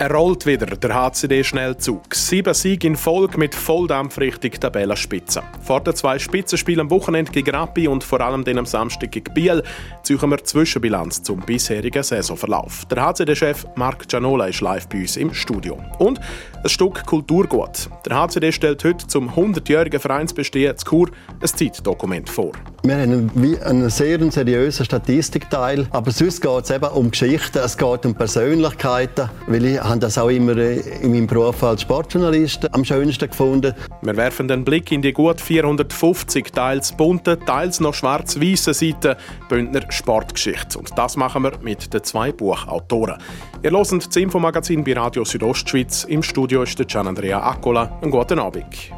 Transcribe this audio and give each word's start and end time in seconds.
Er 0.00 0.10
rollt 0.14 0.46
wieder, 0.46 0.64
der 0.64 0.94
HCD-Schnellzug. 0.94 2.14
Sieben 2.14 2.54
Siege 2.54 2.86
in 2.86 2.96
Folge 2.96 3.36
mit 3.36 3.54
Volldampf 3.54 4.16
Richtung 4.16 4.52
Tabellenspitze. 4.52 5.42
Vor 5.62 5.82
den 5.82 5.94
zwei 5.94 6.18
Spitzenspielen 6.18 6.80
am 6.80 6.90
Wochenende 6.90 7.30
gegen 7.30 7.54
Rappi 7.54 7.86
und 7.86 8.02
vor 8.02 8.22
allem 8.22 8.42
den 8.42 8.56
am 8.56 8.64
Samstag 8.64 9.12
gegen 9.12 9.34
Biel 9.34 9.62
ziehen 10.02 10.30
wir 10.30 10.42
Zwischenbilanz 10.42 11.22
zum 11.22 11.40
bisherigen 11.40 12.02
Saisonverlauf. 12.02 12.86
Der 12.86 13.04
HCD-Chef 13.04 13.66
Marc 13.74 14.08
Gianola 14.08 14.46
ist 14.46 14.62
live 14.62 14.88
bei 14.88 15.00
uns 15.00 15.18
im 15.18 15.34
Studio. 15.34 15.78
Und 15.98 16.18
ein 16.62 16.70
Stück 16.70 17.04
Kulturgut. 17.04 17.90
Der 18.06 18.16
HCD 18.16 18.52
stellt 18.52 18.82
heute 18.84 19.06
zum 19.06 19.28
100-jährigen 19.28 20.00
Vereinsbestehen 20.00 20.78
zu 20.78 20.86
Chur 20.86 21.10
ein 21.42 21.46
Zeitdokument 21.46 22.30
vor. 22.30 22.52
Wir 22.82 22.96
haben 22.96 23.30
einen 23.62 23.90
sehr 23.90 24.30
seriösen 24.32 24.86
Statistikteil, 24.86 25.86
aber 25.90 26.10
sonst 26.10 26.40
geht 26.40 26.64
es 26.64 26.70
eben 26.70 26.88
um 26.88 27.10
Geschichten, 27.10 27.58
es 27.58 27.76
geht 27.76 28.06
um 28.06 28.14
Persönlichkeiten, 28.14 29.28
weil 29.46 29.66
ich 29.66 29.89
habe 29.90 30.00
das 30.00 30.18
auch 30.18 30.28
immer 30.28 30.56
in 30.56 31.10
meinem 31.10 31.26
Beruf 31.26 31.64
als 31.64 31.82
Sportjournalist 31.82 32.72
am 32.72 32.84
schönsten 32.84 33.28
gefunden. 33.28 33.74
Wir 34.02 34.16
werfen 34.16 34.46
den 34.46 34.64
Blick 34.64 34.92
in 34.92 35.02
die 35.02 35.12
gut 35.12 35.40
450 35.40 36.52
teils 36.52 36.92
bunte, 36.92 37.38
teils 37.40 37.80
noch 37.80 37.92
schwarz-weißen 37.92 38.72
Seiten 38.72 39.16
Bündner 39.48 39.82
Sportgeschichte. 39.90 40.78
Und 40.78 40.96
das 40.96 41.16
machen 41.16 41.42
wir 41.42 41.52
mit 41.60 41.92
den 41.92 42.04
zwei 42.04 42.30
Buchautoren. 42.30 43.18
Ihr 43.64 43.72
hört 43.72 43.90
das 43.90 44.16
Infomagazin 44.16 44.84
bei 44.84 44.92
Radio 44.92 45.24
Südostschweiz. 45.24 46.04
Im 46.04 46.22
Studio 46.22 46.62
ist 46.62 46.78
der 46.78 46.86
Gian 46.86 47.08
Andrea 47.08 47.42
Accola. 47.42 47.98
Einen 48.00 48.12
guten 48.12 48.38
Abend. 48.38 48.92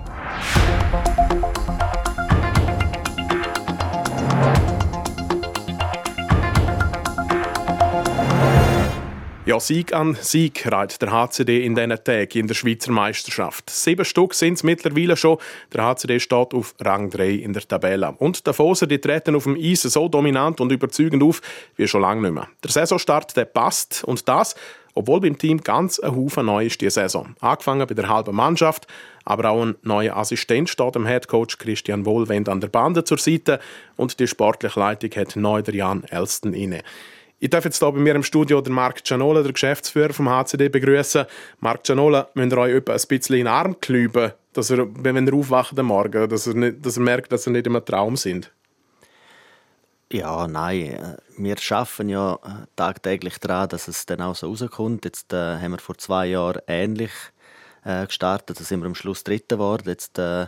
Ja, 9.44 9.58
Sieg 9.58 9.92
an 9.92 10.16
Sieg 10.20 10.70
reiht 10.70 11.02
der 11.02 11.10
HCD 11.10 11.66
in 11.66 11.74
diesen 11.74 11.90
Tagen 12.04 12.38
in 12.38 12.46
der 12.46 12.54
Schweizer 12.54 12.92
Meisterschaft. 12.92 13.70
Sieben 13.70 14.04
Stück 14.04 14.34
sind 14.34 14.54
es 14.54 14.62
mittlerweile 14.62 15.16
schon. 15.16 15.38
Der 15.74 15.82
HCD 15.84 16.20
steht 16.20 16.54
auf 16.54 16.76
Rang 16.78 17.10
3 17.10 17.28
in 17.30 17.52
der 17.52 17.66
Tabelle. 17.66 18.14
Und 18.18 18.46
die 18.46 18.52
Foser 18.52 18.86
die 18.86 19.00
treten 19.00 19.34
auf 19.34 19.42
dem 19.42 19.56
Eis 19.56 19.82
so 19.82 20.08
dominant 20.08 20.60
und 20.60 20.70
überzeugend 20.70 21.24
auf 21.24 21.42
wie 21.74 21.88
schon 21.88 22.02
lange 22.02 22.22
nicht 22.22 22.34
mehr. 22.34 22.46
Der 22.62 22.70
Saisonstart 22.70 23.36
der 23.36 23.46
passt 23.46 24.04
und 24.04 24.28
das, 24.28 24.54
obwohl 24.94 25.20
beim 25.20 25.36
Team 25.36 25.60
ganz 25.60 25.98
ein 25.98 26.14
Haufen 26.14 26.46
neu 26.46 26.66
ist 26.66 26.80
diese 26.80 27.00
Saison. 27.00 27.34
Angefangen 27.40 27.88
bei 27.88 27.94
der 27.94 28.08
halben 28.08 28.36
Mannschaft, 28.36 28.86
aber 29.24 29.50
auch 29.50 29.62
ein 29.62 29.74
neuer 29.82 30.16
Assistent 30.16 30.68
steht 30.68 30.94
dem 30.94 31.06
Headcoach 31.06 31.58
Christian 31.58 32.06
Wohlwend 32.06 32.48
an 32.48 32.60
der 32.60 32.68
Bande 32.68 33.02
zur 33.02 33.18
Seite 33.18 33.58
und 33.96 34.20
die 34.20 34.28
sportliche 34.28 34.78
Leitung 34.78 35.10
hat 35.16 35.34
neu 35.34 35.62
der 35.62 35.74
Jan 35.74 36.04
Elston 36.04 36.54
inne. 36.54 36.84
Ich 37.42 37.50
darf 37.50 37.64
jetzt 37.64 37.80
hier 37.80 37.90
bei 37.90 37.98
mir 37.98 38.14
im 38.14 38.22
Studio 38.22 38.60
den 38.60 38.72
Marc 38.72 39.02
Gianola, 39.02 39.42
der 39.42 39.52
Geschäftsführer 39.52 40.12
vom 40.12 40.30
HCD, 40.30 40.68
begrüßen. 40.68 41.24
Marc 41.58 41.82
Gianola, 41.82 42.28
müsst 42.34 42.52
ihr 42.52 42.58
euch 42.58 42.76
ein 42.76 43.08
bisschen 43.08 43.34
in 43.34 43.40
den 43.40 43.46
Arm 43.48 43.80
klüben, 43.80 44.30
dass 44.52 44.70
er, 44.70 44.86
wenn 45.02 45.26
er 45.26 45.34
aufwacht 45.34 45.76
am 45.76 45.86
Morgen, 45.86 46.28
dass 46.28 46.46
er, 46.46 46.54
nicht, 46.54 46.86
dass 46.86 46.98
er 46.98 47.02
merkt, 47.02 47.32
dass 47.32 47.44
er 47.48 47.52
nicht 47.52 47.66
im 47.66 47.84
Traum 47.84 48.16
sind? 48.16 48.52
Ja, 50.12 50.46
nein. 50.46 51.16
Wir 51.36 51.56
arbeiten 51.70 52.08
ja 52.08 52.38
tagtäglich 52.76 53.38
daran, 53.38 53.70
dass 53.70 53.88
es 53.88 54.06
dann 54.06 54.20
auch 54.20 54.36
so 54.36 54.46
rauskommt. 54.46 55.04
Jetzt 55.04 55.32
äh, 55.32 55.58
haben 55.58 55.72
wir 55.72 55.78
vor 55.78 55.98
zwei 55.98 56.26
Jahren 56.26 56.62
ähnlich 56.68 57.10
äh, 57.84 58.06
gestartet. 58.06 58.60
Da 58.60 58.62
sind 58.62 58.82
wir 58.82 58.86
am 58.86 58.94
Schluss 58.94 59.24
Dritter 59.24 59.56
geworden. 59.56 59.88
Jetzt 59.88 60.16
äh, 60.16 60.46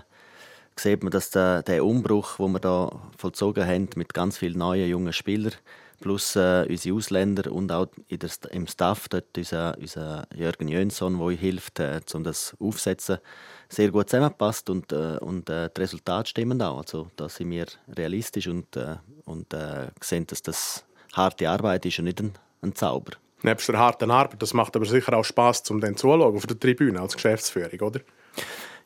sieht 0.77 1.03
man, 1.03 1.11
dass 1.11 1.31
der, 1.31 1.65
der 1.65 1.85
Umbruch, 1.85 2.37
den 2.37 2.53
wir 2.53 2.61
da 2.61 2.93
vollzogen 3.19 3.67
haben, 3.67 3.89
mit 3.97 4.15
ganz 4.15 4.39
vielen 4.39 4.59
neuen 4.59 4.89
jungen 4.89 5.13
Spielern, 5.13 5.55
plus 6.01 6.37
äh, 6.37 6.67
unsere 6.69 6.97
Ausländer 6.97 7.51
und 7.53 7.71
auch 7.73 7.87
der, 8.11 8.31
im 8.51 8.67
Staff 8.67 9.09
dort 9.09 9.37
unser, 9.37 9.77
unser 9.79 10.27
Jürgen 10.35 10.69
Jönsson, 10.69 11.19
der 11.19 11.37
hilft, 11.37 11.81
äh, 11.81 12.01
um 12.13 12.25
das 12.25 12.55
aufzusetzen, 12.59 13.19
sehr 13.69 13.91
gut 13.91 14.11
zusammenpasst 14.11 14.71
und, 14.71 14.93
äh, 14.93 15.19
und 15.19 15.49
äh, 15.51 15.71
die 15.75 15.81
Resultate 15.81 16.29
stimmen 16.31 16.61
auch. 16.63 16.79
Also 16.79 17.11
da 17.17 17.29
sind 17.29 17.51
wir 17.51 17.67
realistisch 17.89 18.47
und, 18.49 18.77
äh, 18.77 18.97
und 19.25 19.53
äh, 19.55 19.89
sehen, 20.01 20.27
dass 20.27 20.43
das 20.43 20.85
harte 21.13 21.49
Arbeit 21.49 21.87
ist 21.87 21.99
und 21.99 22.07
nicht 22.07 22.21
ein, 22.21 22.33
ein 22.63 22.75
Zauber. 22.75 23.13
Nebst 23.43 23.69
der 23.69 23.79
harten 23.79 24.11
Arbeit, 24.11 24.41
das 24.41 24.55
macht 24.55 24.75
aber 24.75 24.87
sicher 24.87 25.17
auch 25.17 25.25
Spaß, 25.25 25.71
um 25.71 25.81
dann 25.81 25.97
zuzuschauen 25.97 26.37
auf 26.37 26.47
der 26.47 26.59
Tribüne 26.59 27.01
als 27.01 27.15
Geschäftsführung, 27.15 27.81
oder? 27.81 28.01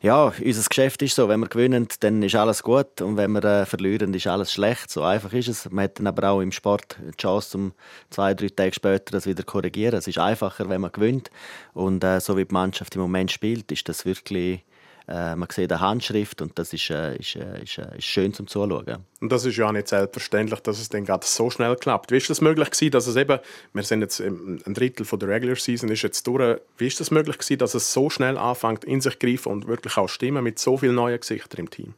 Ja, 0.01 0.31
unser 0.43 0.69
Geschäft 0.69 1.01
ist 1.01 1.15
so, 1.15 1.27
wenn 1.27 1.41
wir 1.41 1.49
gewinnen, 1.49 1.87
dann 1.99 2.23
ist 2.23 2.35
alles 2.35 2.63
gut 2.63 3.01
und 3.01 3.17
wenn 3.17 3.31
wir 3.31 3.43
äh, 3.43 3.65
verlieren, 3.65 4.13
ist 4.13 4.27
alles 4.27 4.53
schlecht. 4.53 4.89
So 4.89 5.03
einfach 5.03 5.33
ist 5.33 5.49
es. 5.49 5.69
Man 5.69 5.83
hat 5.85 5.99
dann 5.99 6.07
aber 6.07 6.29
auch 6.29 6.39
im 6.39 6.53
Sport 6.53 6.97
die 7.01 7.17
Chance, 7.17 7.57
um 7.57 7.73
zwei, 8.09 8.33
drei 8.33 8.47
Tage 8.47 8.73
später 8.73 9.11
das 9.11 9.25
wieder 9.25 9.41
zu 9.41 9.45
korrigieren. 9.45 9.97
Es 9.97 10.07
ist 10.07 10.17
einfacher, 10.17 10.69
wenn 10.69 10.81
man 10.81 10.93
gewinnt 10.93 11.29
und 11.73 12.03
äh, 12.03 12.21
so 12.21 12.37
wie 12.37 12.45
die 12.45 12.53
Mannschaft 12.53 12.95
im 12.95 13.01
Moment 13.01 13.31
spielt, 13.31 13.71
ist 13.73 13.89
das 13.89 14.05
wirklich 14.05 14.63
äh, 15.09 15.35
man 15.35 15.47
sieht 15.51 15.71
eine 15.71 15.81
Handschrift 15.81 16.41
und 16.41 16.57
das 16.59 16.71
ist, 16.71 16.89
äh, 16.91 17.15
ist, 17.17 17.35
äh, 17.35 17.63
ist, 17.63 17.79
äh, 17.79 17.97
ist, 17.97 18.05
schön 18.05 18.31
zum 18.33 18.47
Zuschauen. 18.47 19.05
Und 19.19 19.31
das 19.31 19.43
ist 19.43 19.57
ja 19.57 19.71
nicht 19.71 19.87
selbstverständlich, 19.87 20.59
dass 20.59 20.79
es 20.79 20.89
dann 20.89 21.03
gerade 21.03 21.25
so 21.25 21.49
schnell 21.49 21.75
klappt. 21.75 22.11
Wie 22.11 22.17
ist 22.17 22.29
das 22.29 22.41
möglich 22.41 22.69
gewesen, 22.69 22.91
dass 22.91 23.07
es 23.07 23.15
eben, 23.15 23.39
wir 23.73 23.83
sind 23.83 24.01
jetzt 24.01 24.19
ein 24.19 24.61
Drittel 24.67 25.05
von 25.05 25.19
der 25.19 25.29
Regular 25.29 25.55
Season 25.55 25.89
ist 25.89 26.03
jetzt 26.03 26.27
durch, 26.27 26.59
wie 26.77 26.87
ist 26.87 26.99
das 26.99 27.09
möglich 27.09 27.39
gewesen, 27.39 27.57
dass 27.57 27.73
es 27.73 27.91
so 27.91 28.09
schnell 28.09 28.37
anfängt, 28.37 28.85
in 28.85 29.01
sich 29.01 29.17
greifen 29.17 29.51
und 29.51 29.67
wirklich 29.67 29.97
auch 29.97 30.07
stimmen 30.07 30.43
mit 30.43 30.59
so 30.59 30.77
vielen 30.77 30.95
neuen 30.95 31.19
Gesichtern 31.19 31.61
im 31.61 31.69
Team? 31.71 31.93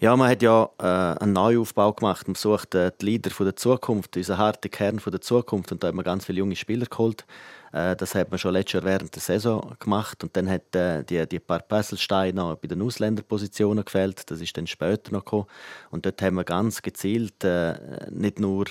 Ja, 0.00 0.16
man 0.16 0.28
hat 0.28 0.42
ja 0.42 0.68
äh, 0.78 1.22
einen 1.22 1.32
Neuaufbau 1.32 1.92
gemacht. 1.92 2.26
Man 2.26 2.34
sucht 2.34 2.74
äh, 2.74 2.90
die 3.00 3.06
Leader 3.06 3.30
von 3.30 3.46
der 3.46 3.56
Zukunft, 3.56 4.16
unseren 4.16 4.38
harten 4.38 4.70
Kern 4.70 4.98
von 4.98 5.12
der 5.12 5.20
Zukunft. 5.20 5.70
Und 5.72 5.82
da 5.82 5.88
hat 5.88 5.94
man 5.94 6.04
ganz 6.04 6.26
viele 6.26 6.40
junge 6.40 6.56
Spieler 6.56 6.86
geholt. 6.86 7.24
Äh, 7.74 7.96
das 7.96 8.14
hat 8.14 8.30
man 8.30 8.38
schon 8.38 8.52
letztes 8.52 8.74
Jahr 8.74 8.84
während 8.84 9.14
der 9.14 9.22
Saison 9.22 9.74
gemacht. 9.80 10.22
Und 10.22 10.36
dann 10.36 10.48
hat 10.48 10.74
äh, 10.76 11.02
die, 11.02 11.26
die 11.26 11.40
paar 11.40 11.58
Puzzlesteine 11.58 12.56
bei 12.60 12.68
den 12.68 12.80
Ausländerpositionen 12.80 13.84
gefällt. 13.84 14.30
Das 14.30 14.40
ist 14.40 14.56
dann 14.56 14.66
später 14.66 15.12
noch 15.12 15.24
gekommen. 15.24 15.46
Und 15.90 16.06
dort 16.06 16.22
haben 16.22 16.36
wir 16.36 16.44
ganz 16.44 16.80
gezielt 16.80 17.42
äh, 17.42 17.74
nicht 18.10 18.38
nur 18.38 18.66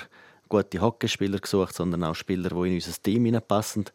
gute 0.48 0.80
Hockeyspieler 0.80 1.40
gesucht, 1.40 1.76
sondern 1.76 2.04
auch 2.04 2.16
Spieler, 2.16 2.50
die 2.50 2.68
in 2.70 2.76
unser 2.76 3.02
Team 3.02 3.26
hineinpassen. 3.26 3.86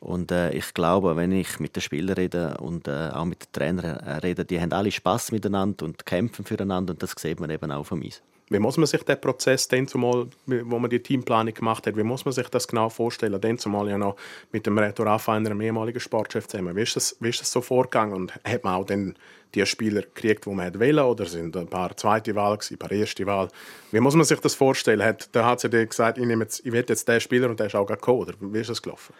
Und 0.00 0.30
äh, 0.30 0.52
ich 0.52 0.72
glaube, 0.72 1.16
wenn 1.16 1.32
ich 1.32 1.58
mit 1.60 1.76
den 1.76 1.82
Spielern 1.82 2.14
rede 2.14 2.56
und 2.58 2.88
äh, 2.88 3.10
auch 3.12 3.24
mit 3.24 3.42
den 3.42 3.52
Trainern 3.52 3.96
rede, 4.20 4.44
die 4.44 4.60
haben 4.60 4.72
alle 4.72 4.92
Spaß 4.92 5.32
miteinander 5.32 5.84
und 5.84 6.06
kämpfen 6.06 6.44
füreinander 6.44 6.92
und 6.92 7.02
das 7.02 7.14
sieht 7.18 7.40
man 7.40 7.50
eben 7.50 7.70
auch 7.70 7.84
von 7.84 7.98
mir. 7.98 8.12
Wie 8.50 8.58
muss 8.58 8.76
man 8.76 8.86
sich 8.86 9.02
den 9.02 9.18
Prozess 9.18 9.68
dann 9.68 9.88
zumal, 9.88 10.26
wo 10.46 10.78
man 10.78 10.90
die 10.90 11.02
Teamplanung 11.02 11.54
gemacht 11.54 11.86
hat, 11.86 11.96
wie 11.96 12.02
muss 12.02 12.26
man 12.26 12.32
sich 12.32 12.48
das 12.48 12.68
genau 12.68 12.90
vorstellen? 12.90 13.40
Dann 13.40 13.56
zumal 13.56 13.88
ja 13.88 13.96
noch 13.96 14.16
mit 14.52 14.66
dem 14.66 14.76
Reto 14.76 15.02
Raffa, 15.02 15.32
einem 15.32 15.60
ehemaligen 15.62 15.98
Sportchef 15.98 16.46
zusammen. 16.46 16.76
Wie 16.76 16.82
ist, 16.82 16.94
das, 16.94 17.16
wie 17.20 17.30
ist 17.30 17.40
das 17.40 17.50
so 17.50 17.62
vorgegangen? 17.62 18.12
Und 18.12 18.34
hat 18.44 18.62
man 18.62 18.74
auch 18.74 18.84
dann 18.84 19.14
die 19.54 19.64
Spieler 19.64 20.02
gekriegt, 20.02 20.44
die 20.44 20.50
man 20.50 20.78
wollte? 20.78 21.04
Oder 21.04 21.24
sind 21.24 21.56
ein 21.56 21.68
paar 21.68 21.96
zweite 21.96 22.34
Wahl, 22.34 22.58
ein 22.70 22.78
paar 22.78 22.92
erste 22.92 23.24
Wahl? 23.24 23.48
Wie 23.92 24.00
muss 24.00 24.14
man 24.14 24.24
sich 24.24 24.40
das 24.40 24.54
vorstellen? 24.54 25.02
Hat 25.02 25.34
der 25.34 25.46
HCD 25.46 25.86
gesagt, 25.86 26.18
ich, 26.18 26.26
nehme 26.26 26.44
jetzt, 26.44 26.66
ich 26.66 26.72
will 26.72 26.84
jetzt 26.86 27.08
den 27.08 27.20
Spieler 27.20 27.48
und 27.48 27.58
der 27.58 27.68
ist 27.68 27.74
auch 27.74 27.86
gekommen? 27.86 28.20
Oder 28.20 28.34
wie 28.40 28.60
ist 28.60 28.68
das 28.68 28.82
gelaufen? 28.82 29.14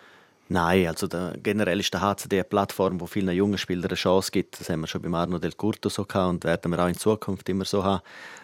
Nein, 0.48 0.86
also 0.88 1.06
der, 1.06 1.36
generell 1.42 1.80
ist 1.80 1.94
der 1.94 2.02
HCD 2.02 2.36
eine 2.36 2.44
Plattform, 2.44 3.00
wo 3.00 3.06
vielen 3.06 3.34
jungen 3.34 3.56
Spielern 3.56 3.86
eine 3.86 3.94
Chance 3.94 4.30
gibt. 4.30 4.60
Das 4.60 4.68
haben 4.68 4.82
wir 4.82 4.86
schon 4.86 5.00
bei 5.00 5.08
Arno 5.08 5.38
Del 5.38 5.52
Curto 5.52 5.88
so 5.88 6.04
gehabt 6.04 6.28
und 6.28 6.44
werden 6.44 6.70
wir 6.70 6.78
auch 6.78 6.88
in 6.88 6.98
Zukunft 6.98 7.48
immer 7.48 7.64
so 7.64 7.82
haben. 7.82 8.02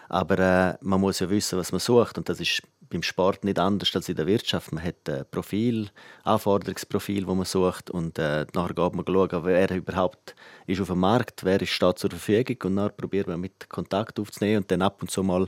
Aber 0.09 0.39
äh, 0.39 0.77
man 0.81 0.99
muss 0.99 1.19
ja 1.19 1.29
wissen, 1.29 1.59
was 1.59 1.71
man 1.71 1.79
sucht 1.79 2.17
und 2.17 2.27
das 2.27 2.39
ist 2.39 2.63
beim 2.91 3.03
Sport 3.03 3.43
nicht 3.43 3.57
anders 3.57 3.95
als 3.95 4.09
in 4.09 4.15
der 4.15 4.27
Wirtschaft. 4.27 4.71
Man 4.71 4.83
hat 4.83 5.07
ein 5.07 5.25
Profil, 5.31 5.89
Anforderungsprofil, 6.23 7.25
das 7.25 7.35
man 7.35 7.45
sucht 7.45 7.89
und 7.89 8.19
äh, 8.19 8.45
nachher 8.53 8.73
geht 8.73 8.95
man 8.95 9.05
schauen, 9.05 9.45
wer 9.45 9.71
überhaupt 9.71 10.35
ist 10.67 10.81
auf 10.81 10.87
dem 10.87 10.99
Markt, 10.99 11.43
wer 11.43 11.65
steht 11.65 11.99
zur 11.99 12.09
Verfügung 12.09 12.57
und 12.63 12.75
dann 12.77 12.95
probiert 12.95 13.27
man 13.27 13.39
mit 13.39 13.69
Kontakt 13.69 14.19
aufzunehmen 14.19 14.63
und 14.63 14.71
dann 14.71 14.81
ab 14.81 15.01
und 15.01 15.09
zu 15.09 15.23
mal 15.23 15.47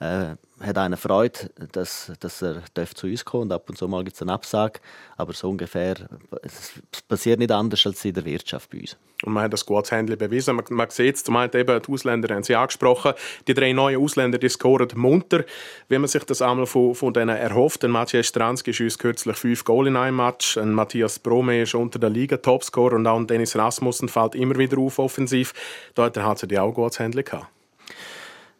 äh, 0.00 0.36
hat 0.60 0.78
einer 0.78 0.96
Freude, 0.96 1.50
dass, 1.72 2.12
dass 2.20 2.42
er 2.42 2.62
zu 2.94 3.06
uns 3.06 3.24
kommen 3.24 3.44
und 3.44 3.52
ab 3.52 3.68
und 3.68 3.76
zu 3.76 3.86
mal 3.88 4.02
gibt 4.04 4.16
es 4.16 4.22
eine 4.22 4.32
Absage, 4.32 4.80
aber 5.16 5.32
so 5.32 5.50
ungefähr, 5.50 5.96
es 6.42 6.72
passiert 7.08 7.38
nicht 7.38 7.52
anders 7.52 7.86
als 7.86 8.04
in 8.04 8.14
der 8.14 8.24
Wirtschaft 8.24 8.70
bei 8.70 8.80
uns. 8.80 8.96
Und 9.24 9.32
man 9.32 9.44
hat 9.44 9.52
das 9.52 9.66
gutes 9.66 9.90
Handeln 9.90 10.18
bewiesen. 10.18 10.54
Man, 10.54 10.64
man 10.70 10.90
sieht 10.90 11.16
es, 11.16 11.24
zum 11.24 11.36
einen 11.36 11.52
eben, 11.52 11.82
die 11.82 11.92
Ausländer 11.92 12.34
haben 12.34 12.44
sie 12.44 12.54
angesprochen, 12.54 13.14
die 13.48 13.54
drei 13.54 13.72
neuen 13.72 14.00
Ausländer, 14.00 14.38
die 14.38 14.48
scoren 14.48 14.88
munter, 14.94 15.44
wie 15.88 15.98
man 15.98 16.08
sich 16.08 16.22
das 16.24 16.40
einmal 16.40 16.66
von, 16.66 16.94
von 16.94 17.12
denen 17.12 17.36
erhofft. 17.36 17.84
Ein 17.84 17.90
Matthias 17.90 18.26
Stranski 18.26 18.72
schießt 18.72 18.98
kürzlich 18.98 19.36
fünf 19.36 19.64
Goal 19.64 19.88
in 19.88 19.96
einem 19.96 20.16
Match, 20.16 20.56
ein 20.56 20.72
Matthias 20.72 21.18
Brome 21.18 21.62
ist 21.62 21.74
unter 21.74 21.98
der 21.98 22.10
Liga 22.10 22.36
Topscorer 22.36 22.94
und 22.94 23.06
auch 23.08 23.16
ein 23.16 23.26
Dennis 23.26 23.56
Rasmussen 23.56 24.08
fällt 24.08 24.36
immer 24.36 24.56
wieder 24.56 24.78
auf 24.78 25.00
offensiv. 25.00 25.52
Da 25.94 26.04
hat 26.04 26.16
der 26.16 26.24
HCD 26.24 26.58
auch 26.58 26.72
gutes 26.72 27.00
Handeln 27.00 27.24
gehabt. 27.24 27.48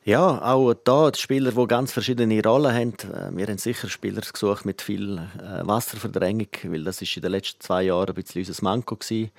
Ja, 0.08 0.40
auch 0.40 0.72
da 0.72 1.10
die 1.10 1.20
Spieler, 1.20 1.52
die 1.52 1.66
ganz 1.66 1.92
verschiedene 1.92 2.42
Rollen 2.42 2.74
haben. 2.74 2.94
Äh, 3.12 3.36
wir 3.36 3.46
haben 3.46 3.58
sicher 3.58 3.90
Spieler 3.90 4.22
gesucht 4.22 4.64
mit 4.64 4.80
viel 4.80 5.18
äh, 5.18 5.66
Wasserverdrängung, 5.66 6.48
weil 6.64 6.82
das 6.82 7.02
ist 7.02 7.14
in 7.16 7.20
den 7.20 7.32
letzten 7.32 7.60
zwei 7.60 7.82
Jahren 7.82 8.08
ein 8.08 8.14
bisschen 8.14 8.40
unser 8.40 8.64
Manko 8.64 8.96
gewesen. 8.96 9.30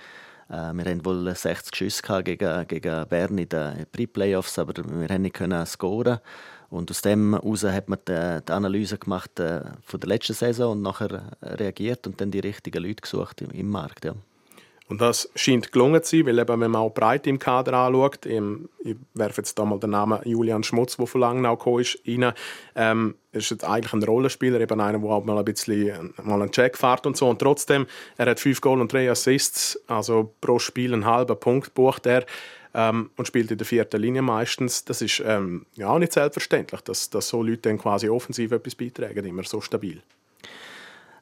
Äh, 0.47 0.73
wir 0.73 0.85
hatten 0.85 1.03
wohl 1.03 1.33
60 1.33 1.75
Schüsse 1.75 2.03
gegen, 2.23 2.67
gegen 2.67 3.07
Bern 3.07 3.39
in 3.39 3.49
den 3.49 3.87
Pre-Playoffs, 3.91 4.59
aber 4.59 4.73
wir 4.75 5.07
haben 5.07 5.23
nicht 5.23 5.41
scoren. 5.65 6.19
Und 6.69 6.91
aus 6.91 7.01
dem 7.01 7.33
heraus 7.33 7.63
hat 7.63 7.89
man 7.89 7.97
die, 8.07 8.51
Analyse 8.51 8.99
gemacht 8.99 9.31
von 9.37 9.99
der 9.99 10.07
letzten 10.07 10.33
Saison 10.33 10.73
und 10.73 10.83
nachher 10.83 11.31
reagiert 11.41 12.05
und 12.05 12.21
dann 12.21 12.29
die 12.29 12.41
richtigen 12.41 12.83
Leute 12.83 13.01
gesucht 13.01 13.41
im, 13.41 13.49
im 13.49 13.71
Markt. 13.71 14.05
Ja. 14.05 14.13
Und 14.89 15.01
das 15.01 15.29
scheint 15.35 15.71
gelungen 15.71 16.01
zu 16.01 16.17
sein, 16.17 16.25
weil 16.25 16.39
eben, 16.39 16.59
wenn 16.59 16.71
man 16.71 16.81
auch 16.81 16.89
breit 16.89 17.27
im 17.27 17.37
Kader 17.37 17.73
anschaut, 17.73 18.25
im, 18.25 18.69
ich 18.79 18.95
werfe 19.13 19.41
jetzt 19.41 19.57
da 19.59 19.63
mal 19.63 19.79
den 19.79 19.91
Namen 19.91 20.19
Julian 20.25 20.63
Schmutz, 20.63 20.97
der 20.97 21.05
von 21.05 21.21
Langnau 21.21 21.55
gekommen 21.55 21.81
ist, 21.81 21.99
rein, 22.07 22.33
ähm, 22.75 23.15
ist 23.31 23.51
jetzt 23.51 23.63
eigentlich 23.63 23.93
ein 23.93 24.01
Rollenspieler, 24.01 24.59
eben 24.59 24.81
einer, 24.81 24.97
der 24.97 25.09
auch 25.09 25.23
mal 25.23 25.37
ein 25.37 25.45
bisschen 25.45 26.13
mal 26.23 26.41
einen 26.41 26.51
Check 26.51 26.75
fährt 26.75 27.05
und 27.05 27.15
so. 27.15 27.29
Und 27.29 27.37
trotzdem, 27.39 27.85
er 28.17 28.31
hat 28.31 28.39
fünf 28.39 28.61
Goal 28.61 28.81
und 28.81 28.91
drei 28.91 29.11
Assists, 29.11 29.79
also 29.85 30.33
pro 30.41 30.57
Spiel 30.57 30.91
einen 30.91 31.05
halben 31.05 31.39
Punkt 31.39 31.75
bucht 31.75 32.07
er 32.07 32.25
ähm, 32.73 33.11
und 33.15 33.27
spielt 33.27 33.51
in 33.51 33.59
der 33.59 33.67
vierten 33.67 34.01
Linie 34.01 34.23
meistens. 34.23 34.85
Das 34.85 35.03
ist 35.03 35.21
ähm, 35.23 35.67
ja 35.75 35.89
auch 35.89 35.99
nicht 35.99 36.13
selbstverständlich, 36.13 36.81
dass, 36.81 37.11
dass 37.11 37.29
so 37.29 37.43
Leute 37.43 37.69
dann 37.69 37.77
quasi 37.77 38.09
offensiv 38.09 38.51
etwas 38.51 38.73
beitragen, 38.73 39.23
immer 39.23 39.43
so 39.43 39.61
stabil. 39.61 40.01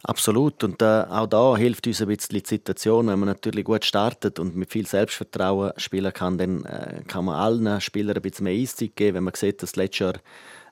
Absolut. 0.08 0.64
Und 0.64 0.82
äh, 0.82 1.04
auch 1.10 1.28
da 1.28 1.58
hilft 1.58 1.86
uns 1.86 2.02
ein 2.02 2.08
bisschen 2.08 2.40
die 2.42 2.48
Situation, 2.48 3.08
wenn 3.08 3.20
man 3.20 3.28
natürlich 3.28 3.66
gut 3.66 3.84
startet 3.84 4.40
und 4.40 4.56
mit 4.56 4.72
viel 4.72 4.88
Selbstvertrauen 4.88 5.74
spielen 5.76 6.14
kann, 6.14 6.38
dann 6.38 6.64
äh, 6.64 7.02
kann 7.06 7.26
man 7.26 7.36
allen 7.36 7.82
Spielern 7.82 8.16
ein 8.16 8.22
bisschen 8.22 8.46
mehr 8.46 8.54
Eiszeit 8.54 8.96
geben. 8.96 9.18
Wenn 9.18 9.26
man 9.26 9.34
sieht, 9.34 9.62
dass 9.62 9.76
letztes 9.76 10.00
Jahr 10.00 10.14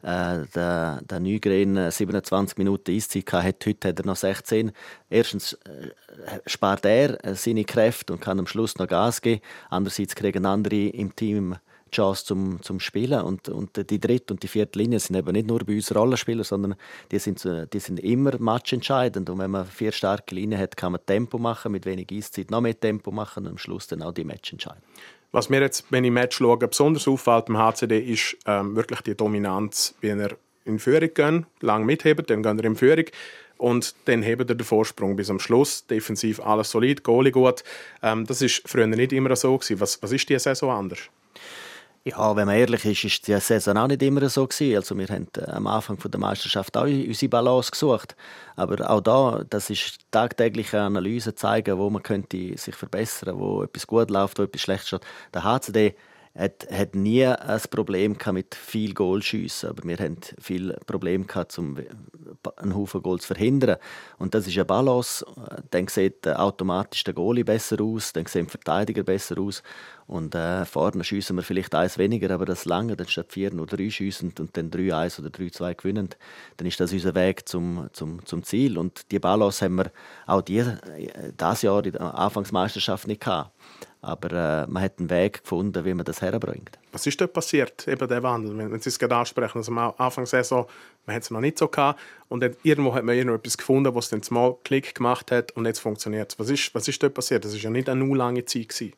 äh, 0.03 0.45
der, 0.55 1.01
der 1.01 1.19
Nygren 1.19 1.91
27 1.91 2.57
Minuten 2.57 2.91
Eiszeit 2.95 3.33
hatte, 3.33 3.69
heute 3.71 3.89
hat 3.89 3.99
er 3.99 4.05
noch 4.05 4.15
16. 4.15 4.71
Erstens 5.09 5.51
äh, 5.51 5.89
spart 6.45 6.85
er 6.85 7.21
äh, 7.25 7.35
seine 7.35 7.65
Kräfte 7.65 8.13
und 8.13 8.21
kann 8.21 8.39
am 8.39 8.47
Schluss 8.47 8.77
noch 8.77 8.87
Gas 8.87 9.21
geben. 9.21 9.41
Andererseits 9.69 10.15
kriegen 10.15 10.45
andere 10.45 10.87
im 10.87 11.13
Team 11.13 11.57
Chance 11.91 12.25
zum, 12.25 12.61
zum 12.61 12.79
Spielen. 12.79 13.21
Und, 13.21 13.49
und 13.49 13.89
die 13.89 13.99
dritte 13.99 14.33
und 14.33 14.43
die 14.43 14.47
vierte 14.47 14.79
Linie 14.79 14.99
sind 14.99 15.15
eben 15.15 15.31
nicht 15.31 15.47
nur 15.47 15.59
bei 15.59 15.75
uns 15.75 15.93
Rollenspieler, 15.93 16.43
sondern 16.43 16.75
die 17.11 17.19
sind, 17.19 17.43
die 17.73 17.79
sind 17.79 17.99
immer 17.99 18.37
matchentscheidend. 18.37 19.29
Und 19.29 19.39
wenn 19.39 19.51
man 19.51 19.65
vier 19.65 19.91
starke 19.91 20.35
Linien 20.35 20.59
hat, 20.59 20.75
kann 20.77 20.91
man 20.91 21.05
Tempo 21.05 21.37
machen, 21.37 21.71
mit 21.71 21.85
wenig 21.85 22.07
Eiszeit 22.11 22.51
noch 22.51 22.61
mehr 22.61 22.79
Tempo 22.79 23.11
machen 23.11 23.45
und 23.45 23.51
am 23.51 23.57
Schluss 23.57 23.87
dann 23.87 24.01
auch 24.01 24.13
die 24.13 24.23
Match 24.23 24.51
entscheiden. 24.51 24.81
Was 25.31 25.49
mir 25.49 25.61
jetzt, 25.61 25.85
wenn 25.89 26.05
ich 26.05 26.11
Match 26.11 26.37
schaue, 26.37 26.57
besonders 26.57 27.07
auffällt 27.07 27.45
beim 27.45 27.57
HCD, 27.57 27.99
ist 27.99 28.37
ähm, 28.45 28.75
wirklich 28.75 29.01
die 29.01 29.15
Dominanz, 29.15 29.93
wie 29.99 30.07
er 30.07 30.37
in 30.63 30.79
Führung 30.79 31.13
gehen, 31.13 31.45
lang 31.59 31.85
mitheben, 31.85 32.25
dann 32.25 32.41
gehen 32.41 32.57
er 32.57 32.65
in 32.65 32.75
Führung 32.75 33.05
und 33.57 33.95
dann 34.05 34.21
hebt 34.21 34.49
er 34.49 34.55
den 34.55 34.65
Vorsprung 34.65 35.15
bis 35.15 35.29
am 35.29 35.39
Schluss. 35.39 35.85
Defensiv 35.87 36.39
alles 36.39 36.71
solid, 36.71 37.03
Goalie 37.03 37.31
gut. 37.31 37.63
Ähm, 38.01 38.25
das 38.25 38.41
ist 38.41 38.61
früher 38.65 38.87
nicht 38.87 39.13
immer 39.13 39.35
so 39.35 39.57
gewesen. 39.57 39.79
Was, 39.79 40.01
was 40.01 40.11
ist 40.11 40.27
diese 40.27 40.39
Saison 40.39 40.71
anders? 40.71 40.99
Ja, 42.07 42.35
wenn 42.35 42.45
man 42.45 42.55
ehrlich 42.55 42.85
ist, 42.85 43.03
ist 43.03 43.27
die 43.27 43.39
Saison 43.39 43.77
auch 43.79 43.87
nicht 43.87 44.03
immer 44.03 44.29
so 44.29 44.45
gewesen. 44.45 44.75
Also 44.75 44.95
wir 44.95 45.07
haben 45.07 45.27
äh, 45.37 45.49
am 45.49 45.65
Anfang 45.65 45.97
der 45.97 46.19
Meisterschaft 46.19 46.77
auch 46.77 46.83
unsere 46.83 47.29
Balance 47.29 47.71
gesucht. 47.71 48.15
Aber 48.55 48.87
auch 48.87 49.01
da, 49.01 49.43
das 49.49 49.71
ist 49.71 49.97
tagtägliche 50.11 50.79
Analyse 50.81 51.33
zeigen, 51.33 51.79
wo 51.79 51.89
man 51.89 52.03
könnte 52.03 52.55
sich 52.59 52.75
verbessern, 52.75 53.39
wo 53.39 53.63
etwas 53.63 53.87
gut 53.87 54.11
läuft, 54.11 54.37
wo 54.37 54.43
etwas 54.43 54.61
schlecht 54.61 54.85
steht. 54.85 55.01
Der 55.33 55.43
HCD 55.43 55.95
hat, 56.37 56.67
hat 56.69 56.95
nie 56.95 57.25
ein 57.25 57.61
Problem 57.71 58.17
mit 58.33 58.55
viel 58.55 58.93
Goalschüssen, 58.93 59.69
aber 59.69 59.83
wir 59.87 59.97
haben 59.97 60.17
viel 60.39 60.75
Problem 60.85 61.27
gehabt, 61.27 61.57
um 61.57 61.77
einen 62.57 62.75
Haufen 62.75 63.01
Goal 63.01 63.19
zu 63.19 63.27
verhindern. 63.27 63.77
Und 64.17 64.35
das 64.35 64.45
ist 64.45 64.55
eine 64.55 64.65
Balance. 64.65 65.25
Dann 65.71 65.87
sieht 65.87 66.27
automatisch 66.27 67.03
der 67.05 67.13
Goalie 67.13 67.45
besser 67.45 67.81
aus, 67.81 68.11
dann 68.11 68.25
sehen 68.25 68.45
die 68.47 68.51
Verteidiger 68.51 69.03
besser 69.03 69.39
aus. 69.39 69.63
Und 70.07 70.35
äh, 70.35 70.65
vorne 70.65 71.03
schiessen 71.03 71.37
wir 71.37 71.43
vielleicht 71.43 71.73
eins 71.73 71.97
weniger, 71.97 72.29
aber 72.31 72.45
das 72.45 72.65
lange, 72.65 72.95
dann 72.95 73.07
statt 73.07 73.31
vier 73.31 73.51
nur 73.51 73.65
drei 73.65 73.89
schiessen 73.89 74.33
und 74.37 74.55
dann 74.55 74.69
drei 74.69 74.93
eins 74.93 75.19
oder 75.19 75.31
drei 75.31 75.49
zwei 75.49 75.73
gewinnen, 75.73 76.09
dann 76.57 76.67
ist 76.67 76.79
das 76.79 76.93
unser 76.93 77.15
Weg 77.15 77.47
zum, 77.49 77.87
zum, 77.91 78.23
zum 78.25 78.43
Ziel. 78.43 78.77
Und 78.77 79.11
die 79.11 79.19
Balance 79.19 79.65
haben 79.65 79.77
wir 79.77 79.91
auch 80.27 80.41
die, 80.41 80.59
äh, 80.59 81.31
dieses 81.39 81.61
Jahr 81.63 81.83
in 81.85 81.93
der 81.93 82.13
Anfangsmeisterschaft 82.13 83.07
nicht 83.07 83.21
gehabt. 83.21 83.51
Aber 84.05 84.31
äh, 84.31 84.67
man 84.67 84.83
hat 84.83 84.99
einen 84.99 85.09
Weg 85.09 85.41
gefunden, 85.41 85.83
wie 85.83 85.95
man 85.95 86.05
das 86.05 86.21
herbringt. 86.21 86.77
Was 86.91 87.07
ist 87.07 87.19
dort 87.19 87.33
passiert, 87.33 87.87
eben 87.87 88.07
der 88.07 88.21
Wandel? 88.21 88.55
Wenn, 88.55 88.79
Sie 88.79 88.89
es 88.89 88.99
gerade 88.99 89.15
ansprechen, 89.15 89.57
also 89.57 89.71
am 89.71 89.79
Anfang 89.97 90.25
der 90.25 90.27
Saison, 90.27 90.67
man 91.07 91.15
hat 91.15 91.23
es 91.23 91.31
noch 91.31 91.41
nicht 91.41 91.57
so 91.57 91.67
gehabt 91.67 91.99
und 92.29 92.41
dann, 92.41 92.55
irgendwo 92.61 92.93
hat 92.93 93.03
man 93.03 93.15
irgendetwas 93.15 93.57
gefunden, 93.57 93.95
was 93.95 94.09
dann 94.09 94.21
mal 94.29 94.55
Klick 94.63 94.93
gemacht 94.93 95.31
hat 95.31 95.53
und 95.53 95.65
jetzt 95.65 95.79
funktioniert 95.79 96.31
es. 96.31 96.39
Was 96.39 96.49
ist, 96.49 96.75
was 96.75 96.87
ist 96.87 97.01
dort 97.01 97.15
passiert? 97.15 97.45
Das 97.45 97.53
war 97.53 97.59
ja 97.59 97.69
nicht 97.71 97.89
eine 97.89 98.05
nur 98.05 98.15
lange 98.15 98.45
Zeit. 98.45 98.69
Gewesen. 98.69 98.93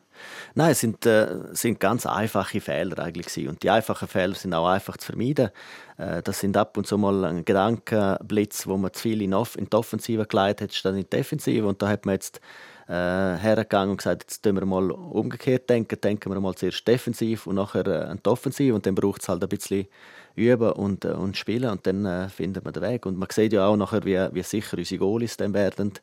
Nein, 0.55 0.71
es 0.71 0.81
sind, 0.81 1.05
äh, 1.05 1.27
sind 1.53 1.79
ganz 1.79 2.05
einfache 2.05 2.59
Fehler 2.59 2.99
eigentlich 2.99 3.27
gewesen. 3.27 3.47
und 3.47 3.63
die 3.63 3.69
einfachen 3.69 4.09
Fehler 4.09 4.35
sind 4.35 4.53
auch 4.53 4.67
einfach 4.67 4.97
zu 4.97 5.05
vermeiden. 5.05 5.51
Äh, 5.97 6.21
das 6.21 6.41
sind 6.41 6.57
ab 6.57 6.75
und 6.75 6.85
zu 6.85 6.97
mal 6.97 7.23
ein 7.23 7.45
Gedankenblitz, 7.45 8.67
wo 8.67 8.75
man 8.75 8.91
zu 8.91 9.03
viel 9.03 9.21
in, 9.21 9.31
in 9.31 9.69
die 9.69 9.75
Offensive 9.75 10.25
geleitet 10.25 10.69
hat, 10.69 10.75
statt 10.75 10.95
in 10.95 11.01
die 11.01 11.09
Defensive 11.09 11.65
und 11.65 11.81
da 11.81 11.87
hat 11.87 12.05
man 12.05 12.15
jetzt 12.15 12.41
äh, 12.87 12.91
hergegangen 12.91 13.91
und 13.91 13.97
gesagt, 13.97 14.23
jetzt 14.23 14.45
denken 14.45 14.61
wir 14.61 14.65
mal 14.65 14.91
umgekehrt 14.91 15.69
denken, 15.69 15.99
denken 15.99 16.31
wir 16.31 16.39
mal 16.39 16.55
zuerst 16.55 16.87
defensiv 16.87 17.47
und 17.47 17.55
nachher 17.55 17.85
äh, 17.87 18.05
an 18.05 18.19
die 18.25 18.29
Offensive 18.29 18.73
und 18.73 18.85
dann 18.85 18.95
braucht 18.95 19.21
es 19.21 19.29
halt 19.29 19.43
ein 19.43 19.49
bisschen 19.49 19.87
üben 20.35 20.71
und, 20.71 21.03
äh, 21.03 21.09
und 21.09 21.35
spielen 21.35 21.69
und 21.69 21.85
dann 21.85 22.05
äh, 22.05 22.29
findet 22.29 22.63
man 22.63 22.73
den 22.73 22.83
Weg. 22.83 23.05
Und 23.05 23.17
man 23.17 23.27
sieht 23.31 23.53
ja 23.53 23.67
auch 23.67 23.75
nachher, 23.75 24.05
wie, 24.05 24.17
wie 24.33 24.43
sicher 24.43 24.77
unsere 24.77 24.99
Goalies 24.99 25.35
dann 25.35 25.53
werden. 25.53 25.93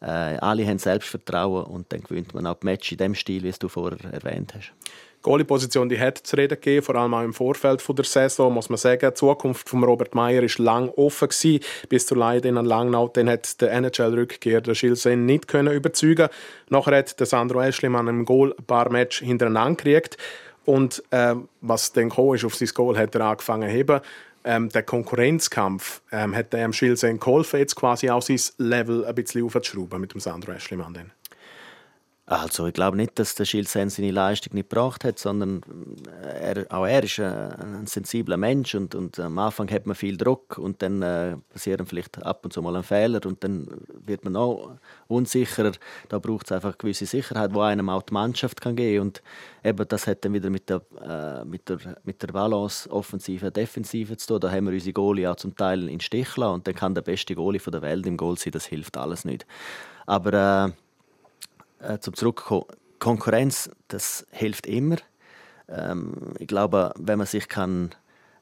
Äh, 0.00 0.36
alle 0.38 0.66
haben 0.66 0.78
Selbstvertrauen 0.78 1.64
und 1.64 1.92
dann 1.92 2.02
gewinnt 2.02 2.34
man 2.34 2.46
auch 2.46 2.58
die 2.58 2.66
Match 2.66 2.90
in 2.92 2.98
dem 2.98 3.14
Stil, 3.14 3.42
wie 3.42 3.48
es 3.48 3.58
du 3.58 3.68
vorher 3.68 3.98
erwähnt 4.12 4.54
hast. 4.54 4.72
Goalie-Position, 5.24 5.88
die 5.88 5.98
hat 5.98 6.18
zu 6.18 6.36
reden 6.36 6.54
gegeben, 6.54 6.84
vor 6.84 6.94
allem 6.94 7.14
auch 7.14 7.22
im 7.22 7.32
Vorfeld 7.32 7.82
der 7.88 8.04
Saison, 8.04 8.52
muss 8.52 8.68
man 8.68 8.76
sagen. 8.76 9.08
Die 9.10 9.14
Zukunft 9.14 9.68
von 9.68 9.82
Robert 9.82 10.14
Meyer 10.14 10.42
war 10.42 10.64
lang 10.64 10.90
offen 10.90 11.28
gewesen, 11.28 11.64
bis 11.88 12.06
zur 12.06 12.18
Leide 12.18 12.48
in 12.48 12.54
Langnau. 12.56 13.08
Dann 13.08 13.28
hat 13.30 13.60
der 13.60 13.72
NHL-Rückkehrer 13.72 14.60
der 14.60 14.74
Schilsen 14.74 15.24
nicht 15.24 15.48
können 15.48 15.74
überzeugen. 15.74 16.28
Nachher 16.68 16.98
hat 16.98 17.18
der 17.18 17.26
Sandro 17.26 17.62
Eschlimann 17.62 18.06
im 18.06 18.26
Goal 18.26 18.54
ein 18.56 18.64
paar 18.64 18.90
Match 18.92 19.20
hintereinander 19.20 19.76
gekriegt. 19.82 20.18
Und 20.66 21.02
äh, 21.10 21.34
was 21.62 21.92
dann 21.92 22.10
gekommen 22.10 22.34
ist, 22.34 22.44
auf 22.44 22.54
sein 22.54 22.68
Goal 22.74 22.98
hat 22.98 23.14
er 23.14 23.22
angefangen 23.22 23.68
zu 23.68 23.74
heben. 23.74 24.00
Ähm, 24.46 24.68
der 24.68 24.82
Konkurrenzkampf 24.82 26.02
ähm, 26.12 26.36
hat 26.36 26.52
dem 26.52 26.74
Schilsen 26.74 27.18
geholfen, 27.18 27.60
jetzt 27.60 27.76
quasi 27.76 28.10
auch 28.10 28.20
sein 28.20 28.38
Level 28.58 29.06
ein 29.06 29.14
bisschen 29.14 29.42
aufzuschrauben 29.42 29.98
mit 29.98 30.12
dem 30.12 30.20
Sandro 30.20 30.52
Eschlimann. 30.52 31.12
Also 32.26 32.66
ich 32.66 32.72
glaube 32.72 32.96
nicht, 32.96 33.18
dass 33.18 33.34
der 33.34 33.44
Schilsen 33.44 33.90
seine 33.90 34.10
Leistung 34.10 34.54
nicht 34.54 34.70
gebracht 34.70 35.04
hat, 35.04 35.18
sondern 35.18 35.60
äh, 36.22 36.54
er, 36.54 36.72
auch 36.72 36.86
er 36.86 37.04
ist 37.04 37.20
ein, 37.20 37.52
ein, 37.80 37.86
sensibler 37.86 38.38
Mensch 38.38 38.74
und, 38.74 38.94
und 38.94 39.20
am 39.20 39.38
Anfang 39.38 39.70
hat 39.70 39.84
man 39.84 39.94
viel 39.94 40.16
Druck 40.16 40.56
und 40.56 40.80
dann 40.80 41.02
äh, 41.02 41.36
passieren 41.52 41.84
vielleicht 41.84 42.22
ab 42.22 42.42
und 42.42 42.54
zu 42.54 42.62
mal 42.62 42.76
ein 42.76 42.82
Fehler 42.82 43.20
und 43.26 43.44
dann 43.44 43.68
wird 44.06 44.24
man 44.24 44.36
auch 44.36 44.70
unsicherer. 45.06 45.72
Da 46.08 46.18
braucht 46.18 46.46
es 46.46 46.52
einfach 46.52 46.70
eine 46.70 46.78
gewisse 46.78 47.04
Sicherheit, 47.04 47.52
wo 47.52 47.60
einem 47.60 47.90
auch 47.90 48.00
die 48.00 48.14
Mannschaft 48.14 48.58
kann 48.62 48.74
geben 48.74 49.02
und 49.02 49.22
eben 49.62 49.86
das 49.86 50.06
hat 50.06 50.24
dann 50.24 50.32
wieder 50.32 50.48
mit 50.48 50.70
der, 50.70 50.80
äh, 51.06 51.44
mit 51.44 51.68
der, 51.68 51.78
mit 52.04 52.22
der 52.22 52.28
Balance 52.28 52.90
Offensive 52.90 53.50
Defensive 53.50 54.16
zu 54.16 54.28
tun. 54.28 54.40
Da 54.40 54.50
haben 54.50 54.64
wir 54.64 54.72
unsere 54.72 54.94
Goalie 54.94 55.30
auch 55.30 55.36
zum 55.36 55.54
Teil 55.54 55.90
in 55.90 56.00
Stich 56.00 56.38
lassen 56.38 56.54
und 56.54 56.66
dann 56.66 56.74
kann 56.74 56.94
der 56.94 57.02
beste 57.02 57.34
Goalie 57.34 57.60
der 57.60 57.82
Welt 57.82 58.06
im 58.06 58.16
Goal 58.16 58.38
sein, 58.38 58.52
das 58.52 58.64
hilft 58.64 58.96
alles 58.96 59.26
nicht. 59.26 59.44
Aber 60.06 60.68
äh, 60.68 60.83
äh, 61.88 61.98
zum 62.00 62.14
Zurückkommen, 62.14 62.66
Konkurrenz, 62.98 63.70
das 63.88 64.26
hilft 64.30 64.66
immer. 64.66 64.96
Ähm, 65.68 66.34
ich 66.38 66.46
glaube, 66.46 66.92
wenn 66.98 67.18
man 67.18 67.26
sich 67.26 67.48
kann 67.48 67.94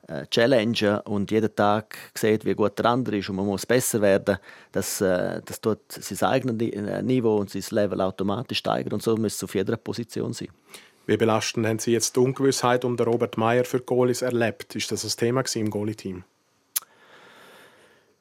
äh, 0.09 0.27
challengen 0.27 1.01
und 1.01 1.31
jeden 1.31 1.55
Tag 1.55 1.97
sieht, 2.15 2.45
wie 2.45 2.55
gut 2.55 2.79
der 2.79 2.87
andere 2.87 3.19
ist 3.19 3.29
und 3.29 3.37
man 3.37 3.47
muss 3.47 3.67
besser 3.67 4.01
werden, 4.01 4.39
das, 4.73 5.01
äh, 5.01 5.41
das 5.45 5.61
tut 5.61 5.81
sein 5.89 6.29
eigenes 6.29 6.61
äh, 6.73 7.03
Niveau 7.03 7.37
und 7.37 7.51
sein 7.51 7.63
Level 7.71 8.01
automatisch 8.01 8.59
steigern 8.59 8.95
und 8.95 9.03
so 9.03 9.17
muss 9.17 9.35
es 9.35 9.45
auf 9.45 9.55
jeder 9.55 9.77
Position 9.77 10.33
sein. 10.33 10.49
Wie 11.07 11.17
belastend 11.17 11.67
haben 11.67 11.79
Sie 11.79 11.93
jetzt 11.93 12.15
die 12.15 12.21
Ungewissheit 12.21 12.85
um 12.85 12.97
den 12.97 13.07
Robert 13.07 13.37
Meyer 13.37 13.65
für 13.65 13.81
Goalies 13.81 14.23
erlebt? 14.23 14.77
Ist 14.77 14.93
das 14.93 15.05
ein 15.05 15.17
Thema 15.17 15.43
im 15.55 15.71
Goalie-Team? 15.71 16.25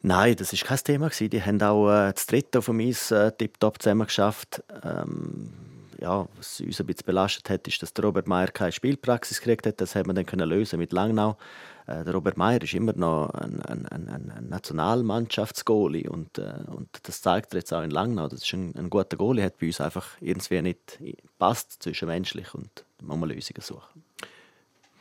Nein, 0.04 0.36
das 0.36 0.52
ist 0.52 0.66
kein 0.66 0.80
Thema 0.80 1.10
Die 1.10 1.44
haben 1.44 1.62
auch 1.62 1.90
äh, 1.90 2.12
das 2.12 2.26
dritte 2.26 2.62
von 2.62 2.80
uns 2.80 3.12
äh, 3.12 3.32
tiptop 3.32 3.82
zusammen 3.82 4.08
geschafft. 4.08 4.64
Ähm, 4.84 5.54
ja, 6.00 6.28
was 6.36 6.60
uns 6.60 6.80
ein 6.80 6.88
bisschen 6.88 7.06
belastet 7.06 7.50
hat, 7.52 7.68
ist, 7.68 7.84
dass 7.84 7.94
Robert 8.02 8.28
Meyer 8.28 8.48
keine 8.48 8.72
Spielpraxis 8.72 9.40
gekriegt 9.40 9.68
hat. 9.68 9.80
Das 9.80 9.96
haben 9.96 10.08
wir 10.08 10.16
dann 10.16 10.26
können 10.26 10.50
lösen 10.50 10.80
mit 10.80 10.92
Langnau. 10.92 11.38
Äh, 11.86 12.04
der 12.04 12.14
Robert 12.14 12.36
Meyer 12.36 12.62
ist 12.64 12.74
immer 12.74 12.94
noch 12.94 13.30
ein, 13.30 13.62
ein, 13.62 13.86
ein, 13.86 14.48
Nationalmannschaftsgoalie 14.50 16.10
und, 16.10 16.40
äh, 16.40 16.54
und 16.68 16.90
das 17.04 17.22
zeigt 17.22 17.54
er 17.54 17.60
jetzt 17.60 17.72
auch 17.72 17.84
in 17.84 17.92
Langnau. 17.92 18.28
Das 18.28 18.42
ist 18.42 18.54
ein, 18.54 18.74
ein 18.76 18.90
guter 18.90 19.18
Goalie, 19.18 19.44
hat 19.44 19.60
bei 19.60 19.68
uns 19.68 19.80
einfach 19.80 20.08
irgendwie 20.20 20.64
nicht 20.64 21.00
passt 21.38 21.84
zwischenmenschlich 21.84 22.56
und 22.56 22.70
da 22.98 23.06
muss 23.06 23.18
man 23.18 23.30
Lösungen 23.30 23.62
suchen. 23.62 24.04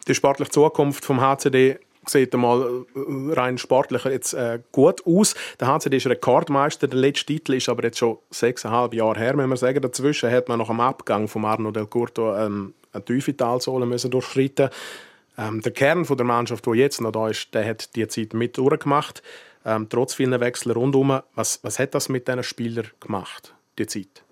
Die 0.07 0.15
sportliche 0.15 0.51
Zukunft 0.51 1.07
vom 1.07 1.23
HCD 1.23 1.79
sieht 2.07 2.35
einmal 2.35 2.85
äh, 2.95 3.33
rein 3.35 3.59
sportlich 3.59 4.05
jetzt 4.05 4.35
äh, 4.35 4.61
gut 4.73 5.05
aus. 5.07 5.35
Der 5.59 5.69
HCD 5.69 5.99
ist 5.99 6.07
Rekordmeister. 6.07 6.89
Der 6.89 6.99
letzte 6.99 7.27
Titel 7.27 7.55
ist 7.55 7.69
aber 7.69 7.85
jetzt 7.85 7.99
schon 7.99 8.19
sechseinhalb 8.31 8.95
Jahre 8.95 9.19
her, 9.19 9.37
wenn 9.37 9.49
man 9.49 9.59
sagen. 9.59 9.83
Dazwischen 9.83 10.31
hat 10.31 10.49
man 10.49 10.59
nach 10.59 10.69
dem 10.69 10.81
Abgang 10.81 11.29
von 11.29 11.45
Arno 11.45 11.71
Del 11.71 11.87
Curto 11.87 12.37
ähm, 12.37 12.75
eine 12.93 13.05
tiefe 13.05 13.37
Talsohle 13.37 13.87
müssen 13.87 14.11
durchschreiten. 14.11 14.71
Ähm, 15.39 15.61
der 15.61 15.73
Kern 15.73 16.05
von 16.05 16.17
der 16.17 16.27
Mannschaft, 16.27 16.67
der 16.67 16.75
jetzt 16.75 17.01
noch 17.01 17.13
da 17.13 17.29
ist, 17.29 17.55
der 17.55 17.67
hat 17.67 17.95
die 17.97 18.07
Zeit 18.09 18.35
mit 18.35 18.57
durchgemacht. 18.57 19.23
Ähm, 19.65 19.89
trotz 19.89 20.15
vielen 20.15 20.41
Wechseln 20.41 20.73
rundherum. 20.73 21.21
Was, 21.35 21.61
was 21.63 21.79
hat 21.79 21.95
das 21.95 22.09
mit 22.09 22.29
diesen 22.29 22.43
Spielern 22.43 22.89
gemacht, 23.01 23.55
die 23.79 23.87
Zeit? 23.87 24.25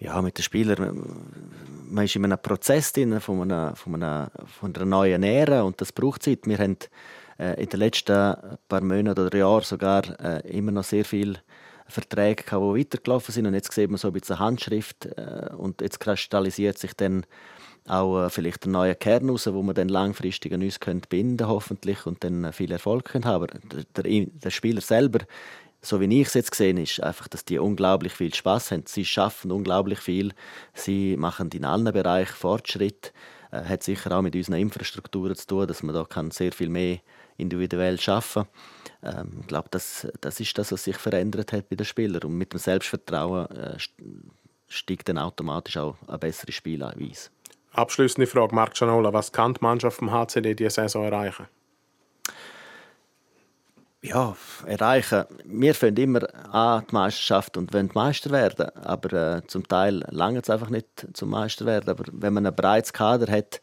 Ja, 0.00 0.22
mit 0.22 0.38
den 0.38 0.44
Spielern, 0.44 1.02
man 1.90 2.04
ist 2.04 2.14
in 2.14 2.24
einem 2.24 2.38
Prozess 2.38 2.92
drin, 2.92 3.20
von, 3.20 3.42
einer, 3.42 3.74
von, 3.74 3.96
einer, 3.96 4.30
von 4.46 4.74
einer 4.74 4.84
neuen 4.84 5.24
Ära 5.24 5.62
und 5.62 5.80
das 5.80 5.90
braucht 5.90 6.22
Zeit. 6.22 6.46
Wir 6.46 6.58
haben 6.58 6.76
äh, 7.38 7.60
in 7.60 7.68
den 7.68 7.80
letzten 7.80 8.36
paar 8.68 8.80
Monaten 8.80 9.26
oder 9.26 9.36
Jahren 9.36 9.64
sogar 9.64 10.04
äh, 10.20 10.48
immer 10.56 10.70
noch 10.70 10.84
sehr 10.84 11.04
viele 11.04 11.40
Verträge 11.88 12.44
gehabt, 12.44 12.62
die 12.62 12.80
weitergelaufen 12.80 13.32
sind 13.32 13.46
und 13.46 13.54
jetzt 13.54 13.72
sieht 13.72 13.90
man 13.90 13.98
so 13.98 14.08
ein 14.08 14.12
bisschen 14.12 14.38
Handschrift 14.38 15.06
äh, 15.06 15.50
und 15.56 15.80
jetzt 15.80 15.98
kristallisiert 15.98 16.78
sich 16.78 16.94
dann 16.94 17.26
auch 17.88 18.26
äh, 18.26 18.30
vielleicht 18.30 18.66
ein 18.66 18.72
neuer 18.72 18.94
Kern 18.94 19.28
raus, 19.28 19.48
wo 19.52 19.62
man 19.62 19.74
dann 19.74 19.88
langfristig 19.88 20.52
an 20.52 20.62
uns 20.62 20.78
binden 20.78 21.38
können, 21.38 21.48
hoffentlich 21.48 22.06
und 22.06 22.22
dann 22.22 22.44
äh, 22.44 22.52
viel 22.52 22.70
Erfolg 22.70 23.14
haben. 23.14 23.24
Aber 23.24 23.48
der, 23.96 24.04
der 24.04 24.50
Spieler 24.50 24.80
selber 24.80 25.20
so 25.80 26.00
wie 26.00 26.20
ich 26.20 26.28
es 26.28 26.34
jetzt 26.34 26.50
gesehen 26.50 26.76
ist 26.76 27.02
einfach, 27.02 27.28
dass 27.28 27.44
die 27.44 27.58
unglaublich 27.58 28.12
viel 28.12 28.34
Spaß 28.34 28.72
haben. 28.72 28.84
Sie 28.86 29.04
schaffen 29.04 29.52
unglaublich 29.52 30.00
viel. 30.00 30.32
Sie 30.74 31.16
machen 31.16 31.50
in 31.52 31.64
allen 31.64 31.92
Bereichen 31.92 32.34
Fortschritt. 32.34 33.12
Äh, 33.50 33.64
hat 33.64 33.82
sicher 33.82 34.12
auch 34.12 34.22
mit 34.22 34.34
unseren 34.34 34.56
Infrastrukturen 34.56 35.36
zu 35.36 35.46
tun, 35.46 35.66
dass 35.66 35.82
man 35.82 35.94
da 35.94 36.04
kann 36.04 36.30
sehr 36.30 36.52
viel 36.52 36.68
mehr 36.68 36.98
individuell 37.36 37.98
schaffen. 37.98 38.44
Ähm, 39.02 39.38
ich 39.40 39.46
glaube, 39.46 39.68
das, 39.70 40.06
das 40.20 40.40
ist 40.40 40.58
das, 40.58 40.72
was 40.72 40.84
sich 40.84 40.96
verändert 40.96 41.52
hat 41.52 41.68
bei 41.68 41.76
den 41.76 41.86
Spielern. 41.86 42.22
Und 42.22 42.36
mit 42.36 42.52
dem 42.52 42.58
Selbstvertrauen 42.58 43.46
äh, 43.50 43.76
steigt 44.68 45.08
dann 45.08 45.18
automatisch 45.18 45.76
auch 45.76 45.96
ein 46.06 46.18
besseres 46.18 46.54
Spiel 46.54 46.82
an. 46.82 47.12
Abschließende 47.72 48.26
Frage, 48.26 48.54
Marc 48.54 48.74
Gianola. 48.74 49.12
Was 49.12 49.32
kann 49.32 49.54
die 49.54 49.60
Mannschaft 49.62 49.98
vom 49.98 50.10
HCD 50.10 50.54
diese 50.54 50.70
Saison 50.70 51.04
erreichen? 51.04 51.46
Ja, 54.02 54.36
erreichen. 54.64 55.24
Wir 55.44 55.74
finden 55.74 56.02
immer 56.02 56.54
an 56.54 56.84
die 56.88 56.94
Meisterschaft 56.94 57.56
und 57.56 57.72
wollen 57.74 57.90
Meister 57.94 58.30
werden. 58.30 58.68
Aber 58.76 59.38
äh, 59.38 59.46
zum 59.46 59.66
Teil 59.66 60.04
lange 60.10 60.40
es 60.40 60.50
einfach 60.50 60.70
nicht 60.70 60.86
zum 61.14 61.30
Meister 61.30 61.66
werden. 61.66 61.90
Aber 61.90 62.04
wenn 62.12 62.32
man 62.32 62.46
ein 62.46 62.54
breites 62.54 62.92
Kader 62.92 63.30
hat 63.30 63.60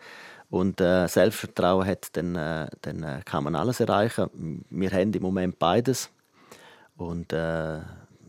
und 0.49 0.81
äh, 0.81 1.07
Selbstvertrauen 1.07 1.87
hat, 1.87 2.15
dann, 2.17 2.35
äh, 2.35 2.67
dann 2.81 3.03
äh, 3.03 3.21
kann 3.23 3.45
man 3.45 3.55
alles 3.55 3.79
erreichen. 3.79 4.65
Wir 4.69 4.91
haben 4.91 5.13
im 5.13 5.21
Moment 5.21 5.57
beides. 5.57 6.09
Und 6.97 7.31
äh, 7.31 7.79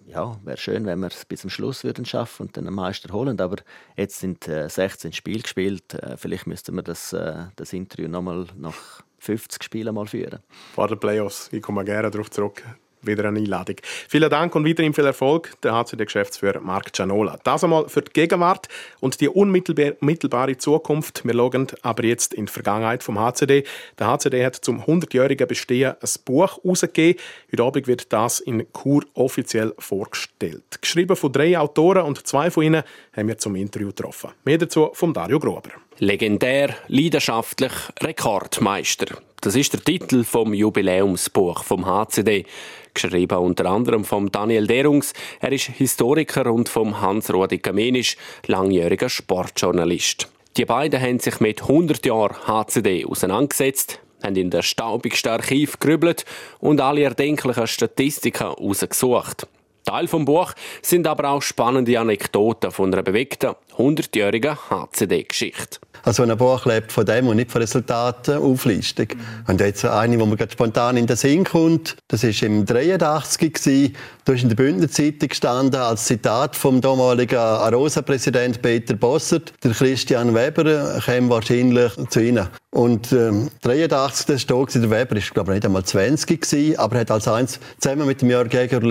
ja, 0.06 0.36
wäre 0.44 0.56
schön, 0.56 0.86
wenn 0.86 1.00
wir 1.00 1.08
es 1.08 1.24
bis 1.24 1.40
zum 1.40 1.50
Schluss 1.50 1.82
würden 1.82 2.04
schaffen 2.04 2.46
und 2.46 2.56
dann 2.56 2.68
einen 2.68 2.76
Meister 2.76 3.12
holen. 3.12 3.40
Aber 3.40 3.56
jetzt 3.96 4.20
sind 4.20 4.44
16 4.44 5.10
äh, 5.10 5.14
Spiele 5.14 5.40
gespielt. 5.40 5.98
vielleicht 6.16 6.46
müssten 6.46 6.76
wir 6.76 6.82
das, 6.82 7.10
das 7.56 7.72
Interview 7.72 8.06
nochmal 8.06 8.46
nach 8.54 9.02
50 9.26 9.62
Spiele 9.62 9.92
mal 9.92 10.06
führen. 10.06 10.40
Vor 10.74 10.88
den 10.88 10.98
Playoffs. 10.98 11.48
Ich 11.52 11.62
komme 11.62 11.84
gerne 11.84 12.10
darauf 12.10 12.30
zurück 12.30 12.62
wieder 13.02 13.26
eine 13.26 13.38
Einladung. 13.38 13.76
Vielen 14.08 14.30
Dank 14.30 14.54
und 14.54 14.66
weiterhin 14.66 14.94
viel 14.94 15.04
Erfolg, 15.04 15.52
der 15.62 15.74
HCD-Geschäftsführer 15.74 16.60
Marc 16.60 16.92
Gianola. 16.92 17.38
Das 17.44 17.64
einmal 17.64 17.88
für 17.88 18.02
die 18.02 18.12
Gegenwart 18.12 18.68
und 19.00 19.20
die 19.20 19.28
unmittelbare 19.28 20.56
Zukunft. 20.56 21.24
Wir 21.24 21.34
schauen 21.34 21.68
aber 21.82 22.04
jetzt 22.04 22.34
in 22.34 22.46
die 22.46 22.52
Vergangenheit 22.52 23.02
vom 23.02 23.18
HCD. 23.18 23.64
Der 23.98 24.06
HCD 24.08 24.44
hat 24.44 24.56
zum 24.56 24.82
100-jährigen 24.82 25.46
Bestehen 25.46 25.94
ein 26.00 26.08
Buch 26.24 26.58
herausgegeben. 26.62 27.20
Heute 27.52 27.62
Abend 27.62 27.86
wird 27.86 28.12
das 28.12 28.40
in 28.40 28.66
Chur 28.72 29.04
offiziell 29.14 29.74
vorgestellt. 29.78 30.80
Geschrieben 30.80 31.16
von 31.16 31.32
drei 31.32 31.58
Autoren 31.58 32.02
und 32.02 32.26
zwei 32.26 32.50
von 32.50 32.64
ihnen 32.64 32.82
haben 33.16 33.28
wir 33.28 33.38
zum 33.38 33.56
Interview 33.56 33.88
getroffen. 33.88 34.30
Mehr 34.44 34.58
dazu 34.58 34.90
von 34.92 35.12
Dario 35.12 35.38
Gruber. 35.38 35.70
Legendär, 35.98 36.74
leidenschaftlich, 36.88 37.72
Rekordmeister. 38.02 39.16
Das 39.40 39.54
ist 39.54 39.72
der 39.72 39.84
Titel 39.84 40.24
vom 40.24 40.54
Jubiläumsbuch 40.54 41.62
vom 41.62 41.86
HCD, 41.86 42.46
geschrieben 42.94 43.38
unter 43.38 43.66
anderem 43.66 44.04
vom 44.04 44.32
Daniel 44.32 44.66
Derungs. 44.66 45.12
Er 45.40 45.52
ist 45.52 45.66
Historiker 45.66 46.50
und 46.52 46.68
vom 46.68 47.00
Hans-Rudi 47.00 47.58
Kamenisch, 47.58 48.16
langjähriger 48.46 49.08
Sportjournalist. 49.08 50.28
Die 50.56 50.64
beiden 50.64 51.00
haben 51.00 51.20
sich 51.20 51.38
mit 51.40 51.62
100 51.62 52.04
Jahren 52.06 52.34
HCD 52.46 53.04
auseinandergesetzt, 53.04 54.00
haben 54.22 54.36
in 54.36 54.50
der 54.50 54.62
staubigsten 54.62 55.32
Archiv 55.32 55.78
gerübelt 55.78 56.24
und 56.58 56.80
alle 56.80 57.02
erdenklichen 57.02 57.66
Statistiken 57.66 58.48
herausgesucht. 58.48 59.46
Teil 59.84 60.08
vom 60.08 60.24
Buch 60.24 60.52
sind 60.82 61.06
aber 61.06 61.30
auch 61.30 61.42
spannende 61.42 62.00
Anekdoten 62.00 62.72
von 62.72 62.92
einer 62.92 63.04
bewegten 63.04 63.54
100-jährigen 63.76 64.56
HCD-Geschichte. 64.70 65.78
Also 66.06 66.22
ein 66.22 66.36
Buch 66.36 66.64
lebt 66.66 66.92
von 66.92 67.04
dem 67.04 67.26
und 67.26 67.34
nicht 67.34 67.50
von 67.50 67.60
Resultatenauflistung. 67.60 69.08
Mhm. 69.08 69.50
Und 69.50 69.60
jetzt 69.60 69.84
eine, 69.84 70.20
wo 70.20 70.24
mir 70.24 70.36
gerade 70.36 70.52
spontan 70.52 70.96
in 70.96 71.08
den 71.08 71.16
Sinn 71.16 71.42
kommt, 71.42 71.96
das 72.06 72.22
war 72.22 72.48
im 72.48 72.64
83 72.64 73.52
gewesen. 73.52 73.96
Da 74.24 74.32
ist 74.32 74.42
in 74.44 74.48
der 74.48 74.54
Bündner 74.54 74.88
Zeitung 74.88 75.28
gestanden 75.28 75.80
als 75.80 76.04
Zitat 76.04 76.54
vom 76.54 76.80
damaligen 76.80 77.38
Arosa-Präsident 77.38 78.62
Peter 78.62 78.94
Bossert. 78.94 79.52
Der 79.64 79.72
Christian 79.72 80.32
Weber 80.32 81.00
käme 81.04 81.28
wahrscheinlich 81.28 81.92
zu 82.08 82.20
Ihnen. 82.20 82.46
Und 82.70 83.10
ähm, 83.12 83.48
83, 83.62 84.26
das 84.26 84.48
war 84.50 84.66
der 84.66 84.90
Weber, 84.90 85.16
ist 85.16 85.32
glaube 85.32 85.52
ich 85.52 85.54
nicht 85.56 85.64
einmal 85.64 85.84
20 85.84 86.40
gewesen, 86.40 86.78
aber 86.78 86.98
hat 86.98 87.10
als 87.10 87.26
eins 87.26 87.58
zusammen 87.80 88.06
mit 88.06 88.20
dem 88.20 88.30
Jörg 88.30 88.52
Jäger 88.52 88.82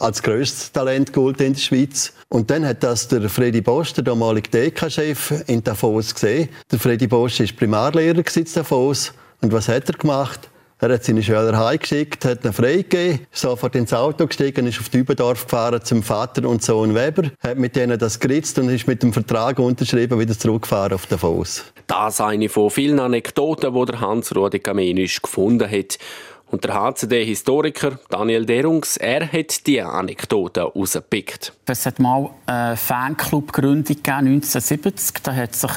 als 0.00 0.22
grösstes 0.22 0.72
Talent 0.72 1.12
geholt 1.12 1.40
in 1.40 1.52
der 1.52 1.60
Schweiz. 1.60 2.12
Und 2.28 2.50
dann 2.50 2.66
hat 2.66 2.82
das 2.82 3.08
der 3.08 3.28
Freddy 3.28 3.60
Bosch, 3.60 3.92
der 3.92 4.04
damalige 4.04 4.50
DK-Chef, 4.50 5.44
in 5.46 5.62
Davos 5.62 6.14
gesehen. 6.14 6.41
Der 6.70 6.78
Freddy 6.78 7.06
Bosch 7.06 7.40
war 7.40 7.46
Primarlehrer 7.56 8.22
in 8.36 8.46
Davos. 8.54 9.12
Und 9.40 9.52
was 9.52 9.68
hat 9.68 9.88
er 9.88 9.96
gemacht? 9.96 10.48
Er 10.82 10.94
hat 10.94 11.04
seine 11.04 11.22
Schüler 11.22 11.56
heimgeschickt, 11.56 12.24
hat 12.24 12.44
ihn 12.44 12.52
freigegeben, 12.52 13.20
sofort 13.30 13.76
ins 13.76 13.92
Auto 13.92 14.26
gestiegen, 14.26 14.66
ist 14.66 14.80
auf 14.80 14.88
Dübendorf 14.88 15.44
gefahren 15.44 15.80
zum 15.84 16.02
Vater 16.02 16.48
und 16.48 16.64
Sohn 16.64 16.92
Weber, 16.92 17.30
hat 17.38 17.56
mit 17.56 17.76
denen 17.76 17.96
das 17.96 18.18
geritzt 18.18 18.58
und 18.58 18.68
ist 18.68 18.88
mit 18.88 19.00
dem 19.00 19.12
Vertrag 19.12 19.60
unterschrieben 19.60 20.18
wieder 20.18 20.36
zurückgefahren 20.36 20.94
auf 20.94 21.06
Davos. 21.06 21.64
Das 21.86 22.14
ist 22.14 22.20
eine 22.20 22.48
von 22.48 22.68
vielen 22.68 22.98
Anekdoten, 22.98 23.72
die 23.72 23.96
Hans-Rudi 23.96 24.58
Kamenisch 24.58 25.22
gefunden 25.22 25.70
hat. 25.70 25.98
Und 26.50 26.64
der 26.64 26.74
HCD-Historiker 26.74 28.00
Daniel 28.10 28.44
Derungs, 28.44 28.96
er 28.96 29.30
hat 29.30 29.66
diese 29.66 29.86
Anekdote 29.86 30.62
rausgepickt. 30.62 31.52
Es 31.64 31.86
hat 31.86 32.00
mal 32.00 32.28
eine 32.46 32.76
Fanclub-Gründung 32.76 33.98
1970. 34.04 35.22
Da 35.22 35.32
hat 35.32 35.54
sich 35.54 35.70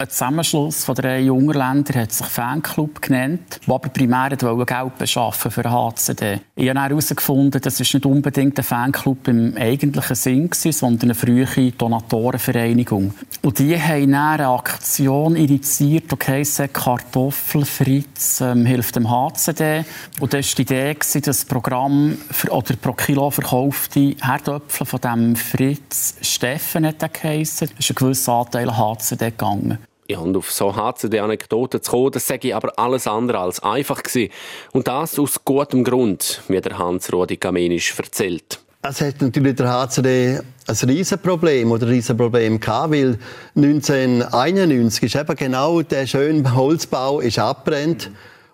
ein 0.00 0.10
Zusammenschluss 0.10 0.84
von 0.84 0.94
drei 0.94 1.22
jungen 1.22 1.58
Ländern 1.58 2.02
hat 2.02 2.12
sich 2.12 2.26
Fanclub 2.28 3.02
genannt, 3.02 3.58
der 3.66 3.74
aber 3.74 3.88
primär 3.88 4.28
Geld 4.28 4.96
beschaffen 4.96 5.50
für 5.50 5.68
HCD. 5.68 6.38
Ich 6.54 6.68
habe 6.68 6.80
herausgefunden, 6.80 7.60
das 7.60 7.80
ist 7.80 7.92
nicht 7.92 8.06
unbedingt 8.06 8.56
ein 8.56 8.62
Fanclub 8.62 9.26
im 9.26 9.56
eigentlichen 9.56 10.14
Sinn, 10.14 10.50
sondern 10.52 11.10
eine 11.10 11.14
frühe 11.16 11.72
Donatorenvereinigung. 11.72 13.12
Und 13.42 13.58
die 13.58 13.76
haben 13.76 14.12
dann 14.12 14.38
eine 14.38 14.46
Aktion 14.46 15.34
initiiert, 15.34 16.04
die 16.12 16.26
heisst 16.28 16.62
Kartoffel 16.72 17.64
Fritz 17.64 18.40
ähm, 18.40 18.66
hilft 18.66 18.94
dem 18.94 19.10
HCD. 19.10 19.84
Und 20.20 20.32
das 20.32 20.48
war 20.48 20.54
die 20.58 20.62
Idee, 20.62 20.96
das 21.24 21.44
Programm 21.44 22.18
für, 22.30 22.52
oder 22.52 22.76
pro 22.76 22.92
Kilo 22.92 23.30
verkaufte 23.30 24.14
Herdöpfel 24.20 24.86
von 24.86 25.00
dem 25.00 25.34
Fritz 25.34 26.14
Steffen 26.20 26.86
hat 26.86 27.02
er 27.02 27.08
geheissen. 27.08 27.68
ist 27.76 27.90
ein 27.90 27.96
gewisser 27.96 28.34
Anteil 28.34 28.76
HCD 28.76 29.32
gegangen. 29.32 29.78
Ja, 30.10 30.20
und 30.20 30.34
auf 30.38 30.50
so 30.50 30.74
HCD-Anekdoten 30.74 31.82
zu 31.82 31.90
kommen, 31.90 32.12
das 32.12 32.26
sage 32.26 32.48
ich 32.48 32.54
aber 32.54 32.78
alles 32.78 33.06
andere 33.06 33.40
als 33.40 33.62
einfach 33.62 34.02
gewesen. 34.02 34.32
Und 34.72 34.88
das 34.88 35.18
aus 35.18 35.44
gutem 35.44 35.84
Grund, 35.84 36.40
wie 36.48 36.58
der 36.60 36.78
Hans-Rudi 36.78 37.36
Kamenisch 37.36 37.94
erzählt. 37.98 38.58
Es 38.80 39.02
hat 39.02 39.20
natürlich 39.20 39.56
der 39.56 39.70
HCD 39.70 40.40
ein 40.66 40.76
Riesenproblem 40.88 41.70
oder 41.70 41.86
ein 41.86 41.92
Riesenproblem 41.92 42.58
gehabt, 42.58 42.92
weil 42.92 43.18
1991 43.56 45.02
ist 45.02 45.14
eben 45.14 45.36
genau 45.36 45.82
der 45.82 46.06
schöne 46.06 46.54
Holzbau 46.54 47.20
ist 47.20 47.38
abbrennt. 47.38 48.10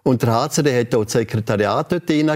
Und 0.06 0.22
der 0.22 0.34
HCD 0.34 0.78
hat 0.78 0.94
auch 0.94 1.04
das 1.04 1.14
Sekretariat 1.14 1.90
dort 1.90 2.06
drin 2.06 2.30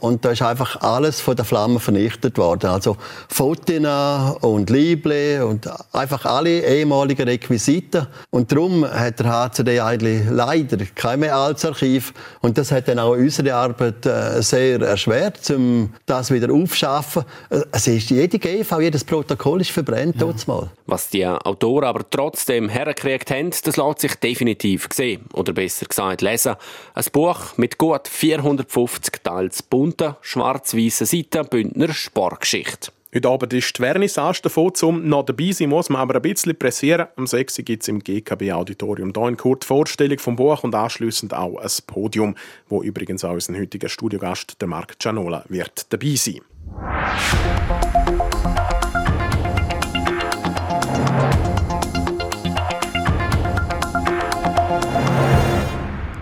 und 0.00 0.24
da 0.24 0.30
ist 0.30 0.42
einfach 0.42 0.80
alles 0.80 1.20
von 1.20 1.36
der 1.36 1.44
Flamme 1.44 1.78
vernichtet 1.78 2.36
worden. 2.38 2.68
Also 2.70 2.96
Fotina 3.28 4.30
und 4.40 4.68
Lible 4.68 5.46
und 5.46 5.70
einfach 5.92 6.24
alle 6.24 6.66
ehemaligen 6.66 7.28
Requisiten. 7.28 8.08
Und 8.30 8.50
darum 8.50 8.84
hat 8.84 9.20
der 9.20 9.30
HCD 9.30 9.78
eigentlich 9.78 10.22
leider 10.28 10.76
kein 10.96 11.20
mehr 11.20 11.36
altes 11.36 11.64
Archiv. 11.64 12.12
Und 12.40 12.58
das 12.58 12.72
hat 12.72 12.88
dann 12.88 12.98
auch 12.98 13.12
unsere 13.12 13.54
Arbeit 13.54 14.04
äh, 14.06 14.42
sehr 14.42 14.80
erschwert, 14.80 15.48
um 15.50 15.94
das 16.06 16.32
wieder 16.32 16.52
aufzuschaffen. 16.52 17.22
Äh, 17.48 17.60
es 17.70 17.86
ist 17.86 18.10
jede 18.10 18.40
GV, 18.40 18.80
jedes 18.80 19.04
Protokoll 19.04 19.60
ist 19.60 19.70
verbrennt 19.70 20.20
ja. 20.20 20.26
mal. 20.48 20.68
Was 20.86 21.08
die 21.08 21.26
Autoren 21.26 21.84
aber 21.84 22.08
trotzdem 22.08 22.68
hergekriegt 22.68 23.30
haben, 23.30 23.50
das 23.50 23.76
lässt 23.76 24.00
sich 24.00 24.14
definitiv 24.16 24.88
sehen. 24.92 25.24
Oder 25.32 25.54
besser 25.54 25.86
gesagt 25.86 26.20
lesen. 26.20 26.56
Ein 26.94 27.04
Buch 27.12 27.56
mit 27.56 27.78
gut 27.78 28.06
450 28.06 29.22
teils 29.22 29.62
bunten, 29.62 30.16
schwarz-weißen 30.20 31.06
Seiten 31.06 31.48
Bündner 31.48 31.92
Sportgeschichte. 31.92 32.92
Heute 33.14 33.28
Abend 33.28 33.52
ist 33.52 33.78
die 33.78 33.82
Vernissage 33.82 34.42
davon. 34.42 34.72
Um 34.82 35.08
noch 35.08 35.24
dabei 35.24 35.52
sein 35.52 35.68
muss 35.68 35.88
man 35.88 36.02
aber 36.02 36.16
ein 36.16 36.22
bisschen 36.22 36.58
pressieren. 36.58 37.06
Am 37.14 37.28
6. 37.28 37.58
gibt 37.64 37.82
es 37.82 37.88
im 37.88 38.00
GKB-Auditorium 38.00 39.12
hier 39.16 39.28
in 39.28 39.36
Kurt 39.36 39.64
Vorstellung 39.64 40.18
vom 40.18 40.34
Buch 40.34 40.64
und 40.64 40.74
anschließend 40.74 41.32
auch 41.32 41.58
ein 41.58 41.70
Podium, 41.86 42.34
wo 42.68 42.82
übrigens 42.82 43.24
auch 43.24 43.34
unser 43.34 43.54
heutiger 43.54 43.88
Studiogast, 43.88 44.60
der 44.60 44.66
Marc 44.66 44.98
Gianola, 44.98 45.44
wird 45.48 45.86
dabei 45.92 46.16
sein. 46.16 46.40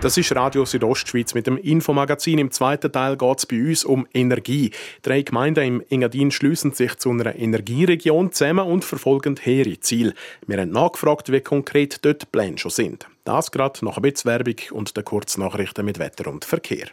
Das 0.03 0.17
ist 0.17 0.35
Radio 0.35 0.65
Südostschweiz 0.65 1.33
mit 1.33 1.47
dem 1.47 1.55
Infomagazin. 1.55 2.37
Im 2.37 2.51
zweiten 2.51 2.91
Teil 2.91 3.15
geht 3.15 3.37
es 3.37 3.45
bei 3.45 3.55
uns 3.55 3.85
um 3.85 4.05
Energie. 4.13 4.71
Drei 5.01 5.21
Gemeinden 5.21 5.63
im 5.63 5.83
Engadin 5.89 6.29
schließen 6.29 6.73
sich 6.73 6.97
zu 6.97 7.11
einer 7.11 7.37
Energieregion 7.37 8.33
zusammen 8.33 8.67
und 8.67 8.83
verfolgen 8.83 9.37
hehre 9.41 9.79
Ziele. 9.79 10.13
Wir 10.45 10.59
haben 10.59 10.71
nachgefragt, 10.71 11.31
wie 11.31 11.39
konkret 11.39 12.03
dort 12.03 12.23
die 12.23 12.25
Pläne 12.25 12.57
schon 12.57 12.71
sind. 12.71 13.07
Das 13.23 13.49
gerade 13.51 13.85
nach 13.85 13.95
ein 13.95 14.01
bisschen 14.01 14.29
Werbung 14.29 14.57
und 14.71 14.97
der 14.97 15.03
Kurznachrichten 15.05 15.85
mit 15.85 15.99
Wetter 15.99 16.29
und 16.29 16.43
Verkehr. 16.43 16.87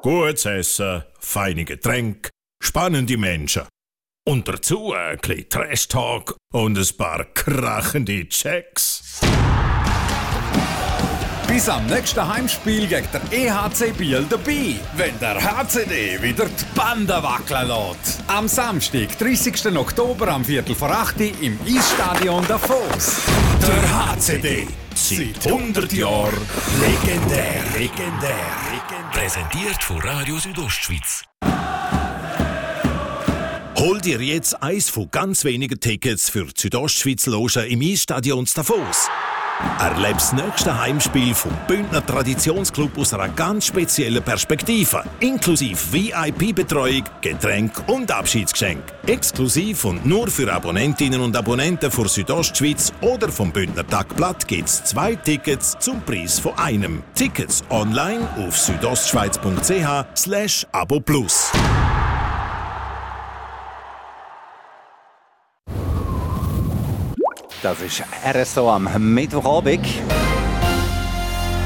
Gutes 0.00 0.46
Essen, 0.46 1.02
feine 1.20 1.66
Getränke, 1.66 2.30
spannende 2.62 3.18
Menschen. 3.18 3.64
Und 4.26 4.48
dazu 4.48 4.94
ein 4.94 5.18
bisschen 5.18 5.50
Trash-Talk 5.50 6.34
und 6.50 6.78
ein 6.78 6.96
paar 6.96 7.26
krachende 7.34 8.26
Checks. 8.26 9.20
Bis 11.54 11.68
am 11.68 11.86
nächsten 11.86 12.26
Heimspiel 12.26 12.88
gegen 12.88 13.06
der 13.12 13.22
EHC 13.30 13.96
Biel 13.96 14.26
dabei, 14.28 14.74
wenn 14.96 15.16
der 15.20 15.40
HCD 15.40 16.20
wieder 16.20 16.46
die 16.46 16.64
Bande 16.74 17.22
wackeln 17.22 17.68
lässt. 17.68 18.24
Am 18.26 18.48
Samstag, 18.48 19.16
30. 19.16 19.64
Oktober 19.76 20.26
am 20.26 20.44
Viertel 20.44 20.74
vor 20.74 20.90
8 20.90 21.20
im 21.20 21.56
Eisstadion 21.64 22.44
Davos. 22.48 23.20
Der 23.60 24.16
HCD. 24.16 24.66
Seit 24.96 25.46
100 25.46 25.92
Jahren 25.92 26.34
legendär. 26.80 27.62
Legendär. 27.78 29.12
Präsentiert 29.12 29.80
von 29.80 30.00
Radio 30.00 30.36
Südostschweiz. 30.38 31.22
Hol 33.76 34.00
dir 34.00 34.20
jetzt 34.20 34.60
eins 34.60 34.90
von 34.90 35.08
ganz 35.08 35.44
wenigen 35.44 35.78
Tickets 35.78 36.30
für 36.30 36.46
die 36.46 36.52
Südostschweiz 36.56 37.26
Loge 37.26 37.64
im 37.64 37.80
Eisstadion 37.80 38.44
Davos. 38.52 39.08
Erlebe 39.78 40.14
das 40.14 40.32
nächste 40.32 40.76
Heimspiel 40.80 41.34
vom 41.34 41.52
Bündner 41.68 42.04
Traditionsclub 42.04 42.98
aus 42.98 43.14
einer 43.14 43.28
ganz 43.28 43.66
speziellen 43.66 44.22
Perspektive. 44.22 45.04
Inklusive 45.20 45.78
VIP-Betreuung, 45.92 47.04
Getränk 47.20 47.72
und 47.86 48.10
Abschiedsgeschenk. 48.10 48.82
Exklusiv 49.06 49.84
und 49.84 50.04
nur 50.04 50.28
für 50.28 50.52
Abonnentinnen 50.52 51.20
und 51.20 51.36
Abonnenten 51.36 51.90
für 51.90 52.08
Südostschweiz 52.08 52.92
oder 53.00 53.28
vom 53.28 53.52
Bündner 53.52 53.86
Tagblatt 53.86 54.48
gibt 54.48 54.68
es 54.68 54.82
zwei 54.84 55.14
Tickets 55.14 55.76
zum 55.78 56.00
Preis 56.02 56.38
von 56.38 56.58
einem. 56.58 57.02
Tickets 57.14 57.62
online 57.70 58.26
auf 58.36 58.58
südostschweiz.ch 58.58 60.16
slash 60.16 60.66
abo 60.72 60.98
plus. 60.98 61.52
Das 67.64 67.80
ist 67.80 68.04
RSO 68.30 68.68
am 68.68 69.14
Mittwochabend. 69.14 69.86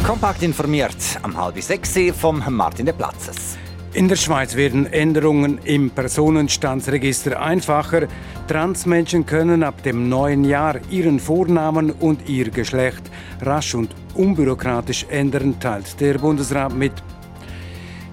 Kompakt 0.07 0.45
informiert 0.45 0.95
am 1.23 1.37
halb 1.37 1.61
sechs 1.61 1.93
vom 2.17 2.41
Martin 2.51 2.87
de 2.87 2.95
Platzes. 2.95 3.59
In 3.95 4.07
der 4.07 4.15
Schweiz 4.15 4.55
werden 4.55 4.87
Änderungen 4.87 5.59
im 5.65 5.91
Personenstandsregister 5.91 7.43
einfacher. 7.43 8.07
Transmenschen 8.47 9.27
können 9.27 9.65
ab 9.65 9.83
dem 9.83 10.09
neuen 10.09 10.45
Jahr 10.45 10.77
ihren 10.89 11.19
Vornamen 11.19 11.91
und 11.91 12.29
ihr 12.29 12.51
Geschlecht 12.51 13.03
rasch 13.41 13.75
und 13.75 13.91
unbürokratisch 14.15 15.05
ändern, 15.11 15.59
teilt 15.59 16.01
der 16.01 16.19
Bundesrat 16.19 16.77
mit. 16.77 16.93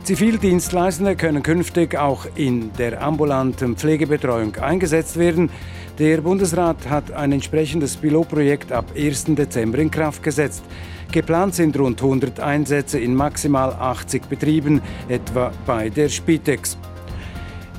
Zivildienstleistende 0.06 1.16
können 1.16 1.42
künftig 1.42 1.98
auch 1.98 2.28
in 2.36 2.72
der 2.74 3.02
ambulanten 3.02 3.76
Pflegebetreuung 3.76 4.56
eingesetzt 4.58 5.18
werden. 5.18 5.50
Der 5.98 6.22
Bundesrat 6.22 6.88
hat 6.88 7.12
ein 7.12 7.32
entsprechendes 7.32 7.98
Pilotprojekt 7.98 8.72
ab 8.72 8.86
1. 8.96 9.26
Dezember 9.30 9.80
in 9.80 9.90
Kraft 9.90 10.22
gesetzt. 10.22 10.64
Geplant 11.12 11.56
sind 11.56 11.80
rund 11.80 12.04
100 12.04 12.40
Einsätze 12.40 13.00
in 13.00 13.16
maximal 13.16 13.74
80 13.74 14.30
Betrieben, 14.30 14.80
etwa 15.10 15.52
bei 15.66 15.90
der 15.90 16.10
Spitex. 16.10 16.78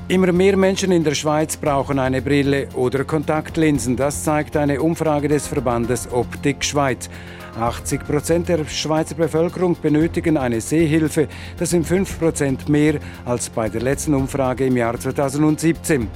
Immer 0.09 0.33
mehr 0.33 0.57
Menschen 0.57 0.91
in 0.91 1.05
der 1.05 1.15
Schweiz 1.15 1.55
brauchen 1.55 1.97
eine 1.97 2.21
Brille 2.21 2.67
oder 2.75 3.05
Kontaktlinsen. 3.05 3.95
Das 3.95 4.25
zeigt 4.25 4.57
eine 4.57 4.81
Umfrage 4.81 5.29
des 5.29 5.47
Verbandes 5.47 6.11
Optik 6.11 6.65
Schweiz. 6.65 7.09
80 7.57 8.05
Prozent 8.05 8.49
der 8.49 8.65
Schweizer 8.65 9.15
Bevölkerung 9.15 9.75
benötigen 9.81 10.37
eine 10.37 10.61
Sehhilfe. 10.61 11.27
Das 11.57 11.71
sind 11.71 11.85
5 11.85 12.19
Prozent 12.19 12.69
mehr 12.69 12.99
als 13.25 13.49
bei 13.49 13.69
der 13.69 13.81
letzten 13.81 14.13
Umfrage 14.13 14.65
im 14.65 14.77
Jahr 14.77 14.99
2017. 14.99 16.07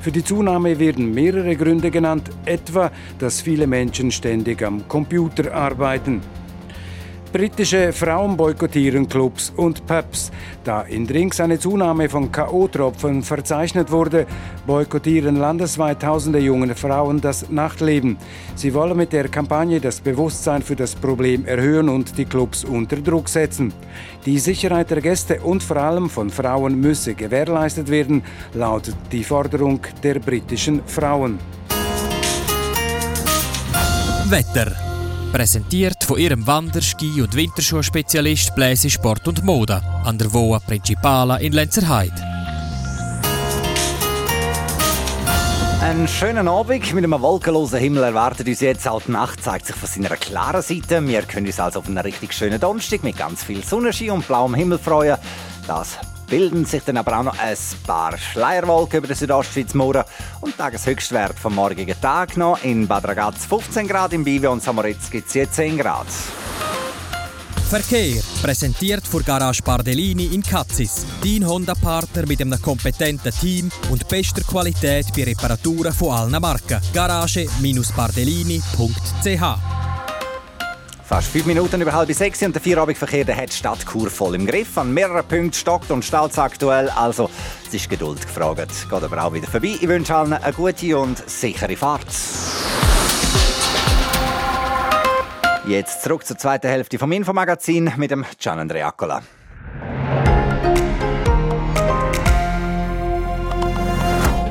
Für 0.00 0.12
die 0.12 0.24
Zunahme 0.24 0.78
werden 0.78 1.12
mehrere 1.12 1.56
Gründe 1.56 1.90
genannt, 1.90 2.30
etwa, 2.44 2.90
dass 3.18 3.40
viele 3.40 3.66
Menschen 3.66 4.10
ständig 4.10 4.62
am 4.62 4.86
Computer 4.88 5.52
arbeiten. 5.54 6.22
Britische 7.32 7.92
Frauen 7.92 8.36
boykottieren 8.36 9.08
Clubs 9.08 9.52
und 9.56 9.86
Pubs. 9.86 10.32
Da 10.64 10.82
in 10.82 11.06
Drinks 11.06 11.40
eine 11.40 11.60
Zunahme 11.60 12.08
von 12.08 12.32
K.O.-Tropfen 12.32 13.22
verzeichnet 13.22 13.92
wurde, 13.92 14.26
boykottieren 14.66 15.36
landesweit 15.36 16.02
tausende 16.02 16.40
junge 16.40 16.74
Frauen 16.74 17.20
das 17.20 17.48
Nachtleben. 17.48 18.16
Sie 18.56 18.74
wollen 18.74 18.96
mit 18.96 19.12
der 19.12 19.28
Kampagne 19.28 19.80
das 19.80 20.00
Bewusstsein 20.00 20.62
für 20.62 20.74
das 20.74 20.96
Problem 20.96 21.46
erhöhen 21.46 21.88
und 21.88 22.18
die 22.18 22.24
Clubs 22.24 22.64
unter 22.64 22.96
Druck 22.96 23.28
setzen. 23.28 23.72
Die 24.26 24.40
Sicherheit 24.40 24.90
der 24.90 25.00
Gäste 25.00 25.40
und 25.40 25.62
vor 25.62 25.76
allem 25.76 26.10
von 26.10 26.30
Frauen 26.30 26.80
müsse 26.80 27.14
gewährleistet 27.14 27.88
werden, 27.88 28.24
lautet 28.54 28.96
die 29.12 29.22
Forderung 29.22 29.78
der 30.02 30.18
britischen 30.18 30.82
Frauen. 30.84 31.38
Wetter 34.28 34.89
Präsentiert 35.32 36.02
von 36.02 36.18
ihrem 36.18 36.44
Wander-, 36.46 36.82
Ski- 36.82 37.22
und 37.22 37.34
Winterschuhspezialist 37.36 38.52
Bläse 38.56 38.90
Sport 38.90 39.28
und 39.28 39.44
Mode 39.44 39.80
an 40.04 40.18
der 40.18 40.32
Voa 40.32 40.58
Principala 40.58 41.36
in 41.36 41.52
Lenzerheide. 41.52 42.12
Einen 45.80 46.08
schönen 46.08 46.48
Abend 46.48 46.92
mit 46.92 47.04
einem 47.04 47.20
wolkenlosen 47.22 47.78
Himmel 47.78 48.02
erwartet 48.02 48.48
uns 48.48 48.60
jetzt. 48.60 48.88
Auch 48.88 49.02
die 49.02 49.12
Nacht 49.12 49.42
zeigt 49.42 49.66
sich 49.66 49.76
von 49.76 49.88
seiner 49.88 50.16
klaren 50.16 50.62
Seite. 50.62 51.06
Wir 51.06 51.22
können 51.22 51.46
uns 51.46 51.60
also 51.60 51.78
auf 51.78 51.86
einen 51.86 51.98
richtig 51.98 52.32
schönen 52.32 52.60
Donnerstag 52.60 53.04
mit 53.04 53.16
ganz 53.16 53.44
viel 53.44 53.62
Sonnenschein 53.62 54.10
und 54.10 54.26
blauem 54.26 54.54
Himmel 54.54 54.78
freuen. 54.78 55.16
Das 55.66 55.96
bilden 56.30 56.64
sich 56.64 56.82
dann 56.84 56.96
aber 56.96 57.18
auch 57.18 57.24
noch 57.24 57.38
ein 57.38 57.56
paar 57.86 58.16
Schleierwolken 58.16 58.98
über 58.98 59.08
den 59.08 59.16
Südostschweiz 59.16 59.74
morgen 59.74 60.04
und 60.40 60.56
Tageshöchstwert 60.56 61.38
vom 61.38 61.56
morgigen 61.56 62.00
Tag 62.00 62.36
noch 62.36 62.62
in 62.62 62.86
Bad 62.86 63.06
Ragaz 63.06 63.46
15 63.46 63.88
Grad, 63.88 64.12
im 64.12 64.22
Bive 64.24 64.48
und 64.48 64.62
Samoritz 64.62 65.10
gibt 65.10 65.34
es 65.34 65.50
10 65.50 65.76
Grad. 65.76 66.06
Verkehr 67.68 68.22
präsentiert 68.42 69.06
vor 69.06 69.22
Garage 69.22 69.62
Bardellini 69.62 70.34
in 70.34 70.42
Katzis. 70.42 71.06
Dein 71.22 71.46
Honda-Partner 71.46 72.26
mit 72.26 72.40
einem 72.40 72.60
kompetenten 72.60 73.30
Team 73.32 73.70
und 73.90 74.08
bester 74.08 74.42
Qualität 74.42 75.06
bei 75.14 75.22
Reparaturen 75.22 75.92
von 75.92 76.10
allen 76.10 76.40
Marken. 76.40 76.80
Garage-bardellini.ch 76.92 79.79
Fast 81.10 81.32
fünf 81.32 81.46
Minuten 81.46 81.80
über 81.80 81.92
halb 81.92 82.12
sechs 82.12 82.40
und 82.40 82.54
der 82.54 82.62
Feierabendverkehr 82.62 83.24
der 83.24 83.36
hat 83.36 83.50
die 83.50 83.56
Stadt 83.56 83.82
voll 83.82 84.36
im 84.36 84.46
Griff. 84.46 84.78
An 84.78 84.94
mehreren 84.94 85.26
Punkten 85.26 85.52
stockt 85.52 85.90
und 85.90 86.04
staut 86.04 86.38
aktuell. 86.38 86.88
Also, 86.90 87.28
es 87.66 87.74
ist 87.74 87.90
Geduld 87.90 88.24
gefragt. 88.24 88.70
Geht 88.88 89.02
aber 89.02 89.24
auch 89.24 89.32
wieder 89.32 89.48
vorbei. 89.48 89.76
Ich 89.80 89.88
wünsche 89.88 90.14
allen 90.14 90.34
eine 90.34 90.52
gute 90.52 90.96
und 90.96 91.18
sichere 91.28 91.76
Fahrt. 91.76 92.06
Jetzt 95.66 96.02
zurück 96.04 96.24
zur 96.24 96.38
zweiten 96.38 96.68
Hälfte 96.68 96.96
vom 96.96 97.10
Infomagazin 97.10 97.92
mit 97.96 98.12
dem 98.12 98.24
Gian 98.38 98.60
Andreacola. 98.60 99.20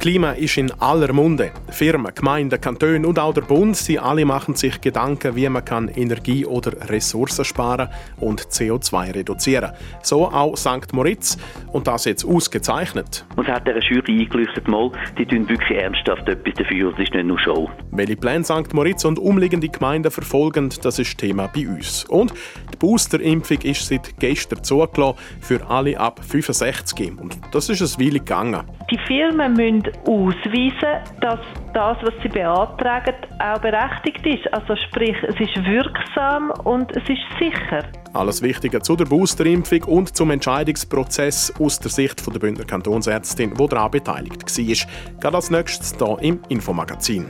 Klima 0.00 0.30
ist 0.30 0.56
in 0.56 0.72
aller 0.80 1.12
Munde. 1.12 1.50
Firmen, 1.68 2.14
Gemeinden, 2.14 2.58
Kantone 2.58 3.06
und 3.06 3.18
auch 3.18 3.34
der 3.34 3.42
Bund, 3.42 3.76
sie 3.76 3.98
alle 3.98 4.24
machen 4.24 4.54
sich 4.54 4.80
Gedanken, 4.80 5.36
wie 5.36 5.46
man 5.46 5.62
kann 5.62 5.88
Energie 5.88 6.46
oder 6.46 6.88
Ressourcen 6.88 7.44
sparen 7.44 7.90
und 8.16 8.40
CO2 8.40 9.14
reduzieren. 9.14 9.72
So 10.02 10.26
auch 10.26 10.56
St. 10.56 10.94
Moritz 10.94 11.36
und 11.70 11.86
das 11.86 12.06
jetzt 12.06 12.24
ausgezeichnet. 12.24 13.26
Und 13.36 13.46
es 13.46 13.52
hat 13.52 13.66
der 13.66 13.78
Jury 13.78 14.22
eingeleuchtet, 14.22 14.68
mal, 14.68 14.90
die 15.18 15.26
tun 15.26 15.46
wirklich 15.46 15.78
ernsthaft 15.78 16.26
etwas 16.30 16.54
dafür, 16.54 16.94
es 16.94 16.98
ist 16.98 17.12
nicht 17.12 17.26
nur 17.26 17.38
Show. 17.38 17.68
Welche 17.90 18.16
Pläne 18.16 18.44
St. 18.44 18.72
Moritz 18.72 19.04
und 19.04 19.18
umliegende 19.18 19.68
Gemeinden 19.68 20.10
verfolgen, 20.10 20.70
das 20.82 20.98
ist 20.98 21.18
Thema 21.18 21.50
bei 21.54 21.68
uns. 21.68 22.04
Und 22.04 22.32
die 22.72 22.76
Boosterimpfung 22.78 23.58
ist 23.64 23.86
seit 23.86 24.18
gestern 24.18 24.64
zugelassen 24.64 25.18
für 25.42 25.68
alle 25.68 26.00
ab 26.00 26.24
65. 26.24 27.20
Und 27.20 27.38
das 27.52 27.68
ist 27.68 27.82
ein 27.82 28.02
Weile 28.02 28.20
gegangen. 28.20 28.62
Die 28.90 28.98
Firmen 29.06 29.52
müssen 29.52 29.89
ausweisen, 30.06 31.02
dass 31.20 31.40
das, 31.74 31.96
was 32.02 32.14
sie 32.22 32.28
beantragen, 32.28 33.14
auch 33.38 33.60
berechtigt 33.60 34.26
ist. 34.26 34.52
Also 34.52 34.76
sprich, 34.76 35.16
es 35.22 35.38
ist 35.40 35.64
wirksam 35.64 36.50
und 36.64 36.90
es 36.92 37.02
ist 37.08 37.22
sicher. 37.38 37.84
Alles 38.12 38.42
Wichtige 38.42 38.80
zu 38.80 38.96
der 38.96 39.04
Boosterimpfung 39.04 39.84
und 39.84 40.16
zum 40.16 40.30
Entscheidungsprozess 40.30 41.52
aus 41.60 41.78
der 41.78 41.90
Sicht 41.90 42.26
der 42.26 42.38
Bündner 42.38 42.64
Kantonsärztin, 42.64 43.54
die 43.54 43.66
daran 43.68 43.90
beteiligt 43.90 44.42
war. 44.42 45.20
Gerade 45.20 45.36
als 45.36 45.50
nächstes 45.50 45.94
hier 45.96 46.16
im 46.20 46.40
Infomagazin. 46.48 47.26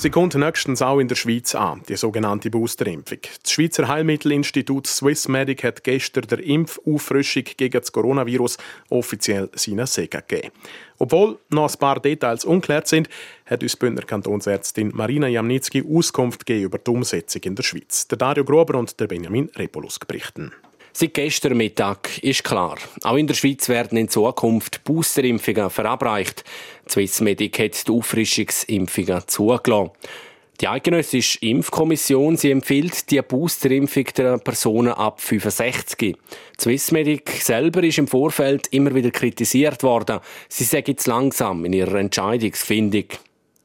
Sie 0.00 0.08
kommt 0.08 0.34
nächstens 0.34 0.80
auch 0.80 0.98
in 0.98 1.08
der 1.08 1.14
Schweiz 1.14 1.54
an, 1.54 1.82
die 1.86 1.94
sogenannte 1.94 2.48
Boosterimpfung. 2.48 3.18
Das 3.42 3.52
Schweizer 3.52 3.86
Heilmittelinstitut 3.86 4.86
Swissmedic 4.86 5.62
hat 5.62 5.84
gestern 5.84 6.26
der 6.26 6.38
Impfauffrischung 6.38 7.44
gegen 7.58 7.78
das 7.78 7.92
Coronavirus 7.92 8.56
offiziell 8.88 9.50
seinen 9.52 9.84
Segen 9.84 10.22
gegeben. 10.26 10.54
Obwohl 10.98 11.38
noch 11.50 11.70
ein 11.70 11.78
paar 11.78 12.00
Details 12.00 12.46
unklärt 12.46 12.88
sind, 12.88 13.10
hat 13.44 13.62
uns 13.62 13.76
Bündner 13.76 14.04
Kantonsärztin 14.06 14.90
Marina 14.94 15.28
Jamnitzki 15.28 15.84
Auskunft 15.86 16.46
gegeben 16.46 16.64
über 16.64 16.78
die 16.78 16.90
Umsetzung 16.90 17.42
in 17.42 17.54
der 17.56 17.62
Schweiz. 17.62 18.08
Der 18.08 18.16
Dario 18.16 18.46
Gruber 18.46 18.78
und 18.78 18.98
der 18.98 19.06
Benjamin 19.06 19.50
Repolus 19.54 19.98
berichten. 19.98 20.50
Seit 21.00 21.14
gestern 21.14 21.56
Mittag 21.56 22.22
ist 22.22 22.44
klar, 22.44 22.76
auch 23.04 23.16
in 23.16 23.26
der 23.26 23.32
Schweiz 23.32 23.70
werden 23.70 23.96
in 23.96 24.10
Zukunft 24.10 24.84
Boosterimpfungen 24.84 25.70
verabreicht. 25.70 26.44
Swissmedic 26.86 27.58
hat 27.58 27.88
die 27.88 27.92
Auffrischungsimpfungen 27.92 29.22
zugelassen. 29.26 29.92
Die 30.60 30.68
Eidgenössische 30.68 31.38
Impfkommission 31.40 32.36
sie 32.36 32.50
empfiehlt 32.50 33.10
die 33.10 33.22
Boosterimpfung 33.22 34.04
der 34.14 34.36
Personen 34.36 34.92
ab 34.92 35.22
65. 35.22 35.96
Die 35.96 36.16
Swissmedic 36.60 37.30
selber 37.30 37.82
ist 37.82 37.96
im 37.96 38.06
Vorfeld 38.06 38.66
immer 38.66 38.94
wieder 38.94 39.10
kritisiert 39.10 39.82
worden. 39.82 40.20
Sie 40.50 40.64
sei 40.64 40.84
jetzt 40.86 41.06
langsam 41.06 41.64
in 41.64 41.72
ihrer 41.72 41.94
Entscheidungsfindung. 41.94 43.06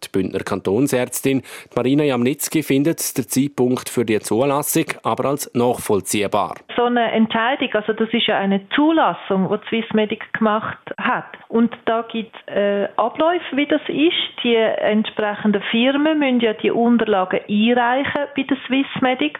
Die 0.03 0.09
Bündner 0.11 0.39
Kantonsärztin 0.39 1.41
Marina 1.75 2.03
Jamnitzki 2.03 2.63
findet 2.63 3.17
den 3.17 3.27
Zeitpunkt 3.27 3.89
für 3.89 4.05
die 4.05 4.19
Zulassung 4.19 4.85
aber 5.03 5.29
als 5.29 5.51
nachvollziehbar. 5.53 6.55
So 6.75 6.83
eine 6.83 7.11
Entscheidung, 7.11 7.69
also 7.73 7.93
das 7.93 8.09
ist 8.11 8.27
ja 8.27 8.37
eine 8.37 8.67
Zulassung, 8.69 9.49
die 9.49 9.67
Swissmedic 9.69 10.33
gemacht 10.33 10.77
hat. 10.97 11.25
Und 11.47 11.75
da 11.85 12.01
gibt 12.03 12.35
es 12.47 12.53
äh, 12.53 12.87
Abläufe, 12.97 13.55
wie 13.55 13.65
das 13.65 13.81
ist. 13.87 14.43
Die 14.43 14.55
entsprechenden 14.55 15.61
Firmen 15.71 16.19
müssen 16.19 16.41
ja 16.41 16.53
die 16.53 16.71
Unterlagen 16.71 17.39
einreichen 17.47 18.27
bei 18.35 18.43
der 18.43 18.57
Swissmedic. 18.67 19.39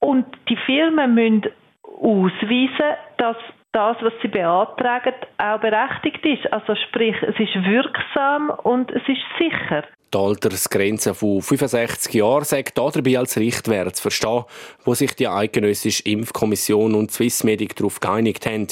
Und 0.00 0.26
die 0.48 0.56
Firmen 0.56 1.14
müssen 1.14 1.44
ausweisen, 1.82 2.96
dass 3.18 3.36
das, 3.74 3.96
was 4.00 4.12
sie 4.22 4.28
beantragen, 4.28 5.14
auch 5.38 5.60
berechtigt 5.60 6.24
ist. 6.24 6.52
Also 6.52 6.74
sprich, 6.76 7.16
es 7.22 7.38
ist 7.38 7.54
wirksam 7.64 8.50
und 8.62 8.90
es 8.90 9.02
ist 9.08 9.22
sicher. 9.38 9.84
Die 10.12 10.18
Altersgrenze 10.18 11.12
von 11.12 11.42
65 11.42 12.14
Jahren 12.14 12.44
sagt 12.44 12.78
dabei 12.78 13.18
als 13.18 13.36
Richtwert 13.36 13.96
zu 13.96 14.02
verstehen, 14.02 14.44
wo 14.84 14.94
sich 14.94 15.16
die 15.16 15.26
Eidgenössische 15.26 16.04
Impfkommission 16.04 16.94
und 16.94 17.10
Swissmedic 17.10 17.74
darauf 17.74 17.98
geeinigt 17.98 18.46
haben. 18.46 18.68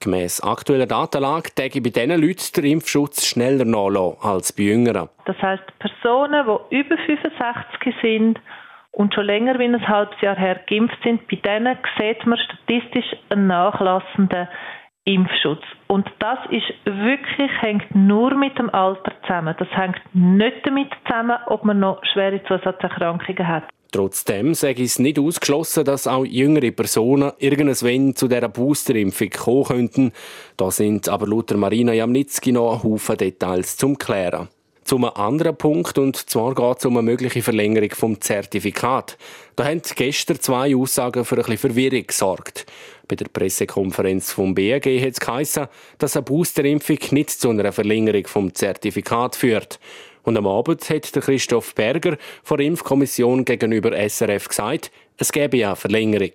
Gemäss 0.00 0.40
aktueller 0.40 0.86
Datenlage 0.86 1.50
täge 1.54 1.80
bei 1.80 1.90
diesen 1.90 2.20
Leuten 2.20 2.50
der 2.56 2.64
Impfschutz 2.64 3.24
schneller 3.24 3.64
nachlassen 3.64 4.16
als 4.22 4.52
bei 4.52 4.64
Jüngeren. 4.64 5.08
Das 5.26 5.40
heisst, 5.40 5.62
Personen, 5.78 6.44
die 6.70 6.76
über 6.80 6.96
65 6.96 7.94
sind 8.02 8.40
und 8.92 9.14
schon 9.14 9.24
länger 9.24 9.58
wie 9.58 9.64
ein 9.64 9.88
halbes 9.88 10.20
Jahr 10.20 10.36
her 10.36 10.60
geimpft 10.68 10.98
sind, 11.02 11.26
bei 11.28 11.36
denen 11.36 11.76
sieht 11.98 12.26
man 12.26 12.38
statistisch 12.38 13.16
einen 13.30 13.46
nachlassenden 13.46 14.48
Impfschutz. 15.04 15.62
Und 15.88 16.08
das 16.20 16.38
ist 16.50 16.72
wirklich, 16.84 17.50
hängt 17.60 17.94
nur 17.94 18.34
mit 18.34 18.56
dem 18.58 18.70
Alter 18.70 19.12
zusammen. 19.22 19.54
Das 19.58 19.68
hängt 19.70 20.00
nicht 20.12 20.64
damit 20.64 20.90
zusammen, 21.06 21.38
ob 21.46 21.64
man 21.64 21.80
noch 21.80 22.00
schwere 22.12 22.42
Zusatzerkrankungen 22.44 23.48
hat. 23.48 23.64
Trotzdem 23.90 24.54
sage 24.54 24.82
ich 24.82 24.92
es 24.92 24.98
nicht 24.98 25.18
ausgeschlossen, 25.18 25.84
dass 25.84 26.06
auch 26.06 26.24
jüngere 26.24 26.70
Personen 26.70 27.32
irgendwann 27.38 28.14
zu 28.14 28.26
dieser 28.26 28.48
Boosterimpfung 28.48 29.28
kommen 29.28 29.64
könnten. 29.64 30.12
Da 30.56 30.70
sind 30.70 31.10
aber 31.10 31.26
laut 31.26 31.50
Marina 31.54 31.92
Jamnitzki 31.92 32.52
noch 32.52 32.72
ein 32.72 32.82
Haufen 32.82 33.18
Details 33.18 33.76
zum 33.76 33.98
Klären. 33.98 34.48
Zum 34.84 35.04
anderen 35.04 35.56
Punkt, 35.56 35.96
und 35.96 36.16
zwar 36.16 36.54
geht 36.54 36.78
es 36.78 36.84
um 36.84 36.96
eine 36.96 37.02
mögliche 37.02 37.42
Verlängerung 37.42 37.90
vom 37.90 38.20
Zertifikat. 38.20 39.16
Da 39.54 39.64
haben 39.64 39.80
gestern 39.94 40.40
zwei 40.40 40.74
Aussagen 40.76 41.24
für 41.24 41.36
ein 41.36 41.42
bisschen 41.42 41.58
Verwirrung 41.58 42.06
gesorgt. 42.06 42.66
Bei 43.06 43.14
der 43.14 43.26
Pressekonferenz 43.26 44.32
vom 44.32 44.54
BAG 44.54 44.86
hat 44.86 45.12
es 45.12 45.20
geheißen, 45.20 45.68
dass 45.98 46.16
eine 46.16 46.24
Boosterimpfung 46.24 46.98
nicht 47.12 47.30
zu 47.30 47.50
einer 47.50 47.70
Verlängerung 47.72 48.26
vom 48.26 48.54
Zertifikat 48.54 49.36
führt. 49.36 49.78
Und 50.24 50.36
am 50.36 50.46
Abend 50.46 50.88
hat 50.90 51.14
der 51.14 51.22
Christoph 51.22 51.74
Berger 51.74 52.16
von 52.42 52.58
der 52.58 52.66
Impfkommission 52.66 53.44
gegenüber 53.44 53.92
SRF 53.92 54.48
gesagt, 54.48 54.90
es 55.16 55.32
gäbe 55.32 55.56
ja 55.56 55.74
Verlängerung. 55.74 56.32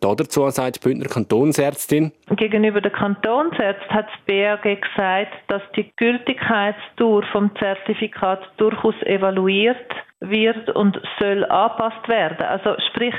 Dazu 0.00 0.48
sagt 0.50 0.76
die 0.76 0.88
Bündner 0.88 1.08
Kantonsärztin. 1.08 2.12
Gegenüber 2.30 2.80
der 2.80 2.92
Kantonsärztin 2.92 3.90
hat 3.90 4.06
das 4.06 4.24
BAG 4.26 4.62
gesagt, 4.62 5.32
dass 5.48 5.62
die 5.76 5.90
Gültigkeitsdauer 5.96 7.24
vom 7.32 7.50
Zertifikat 7.56 8.40
durchaus 8.58 8.94
evaluiert 9.02 9.90
wird 10.20 10.70
und 10.70 11.00
soll 11.18 11.44
angepasst 11.44 12.08
werden. 12.08 12.46
Also 12.46 12.76
sprich, 12.90 13.14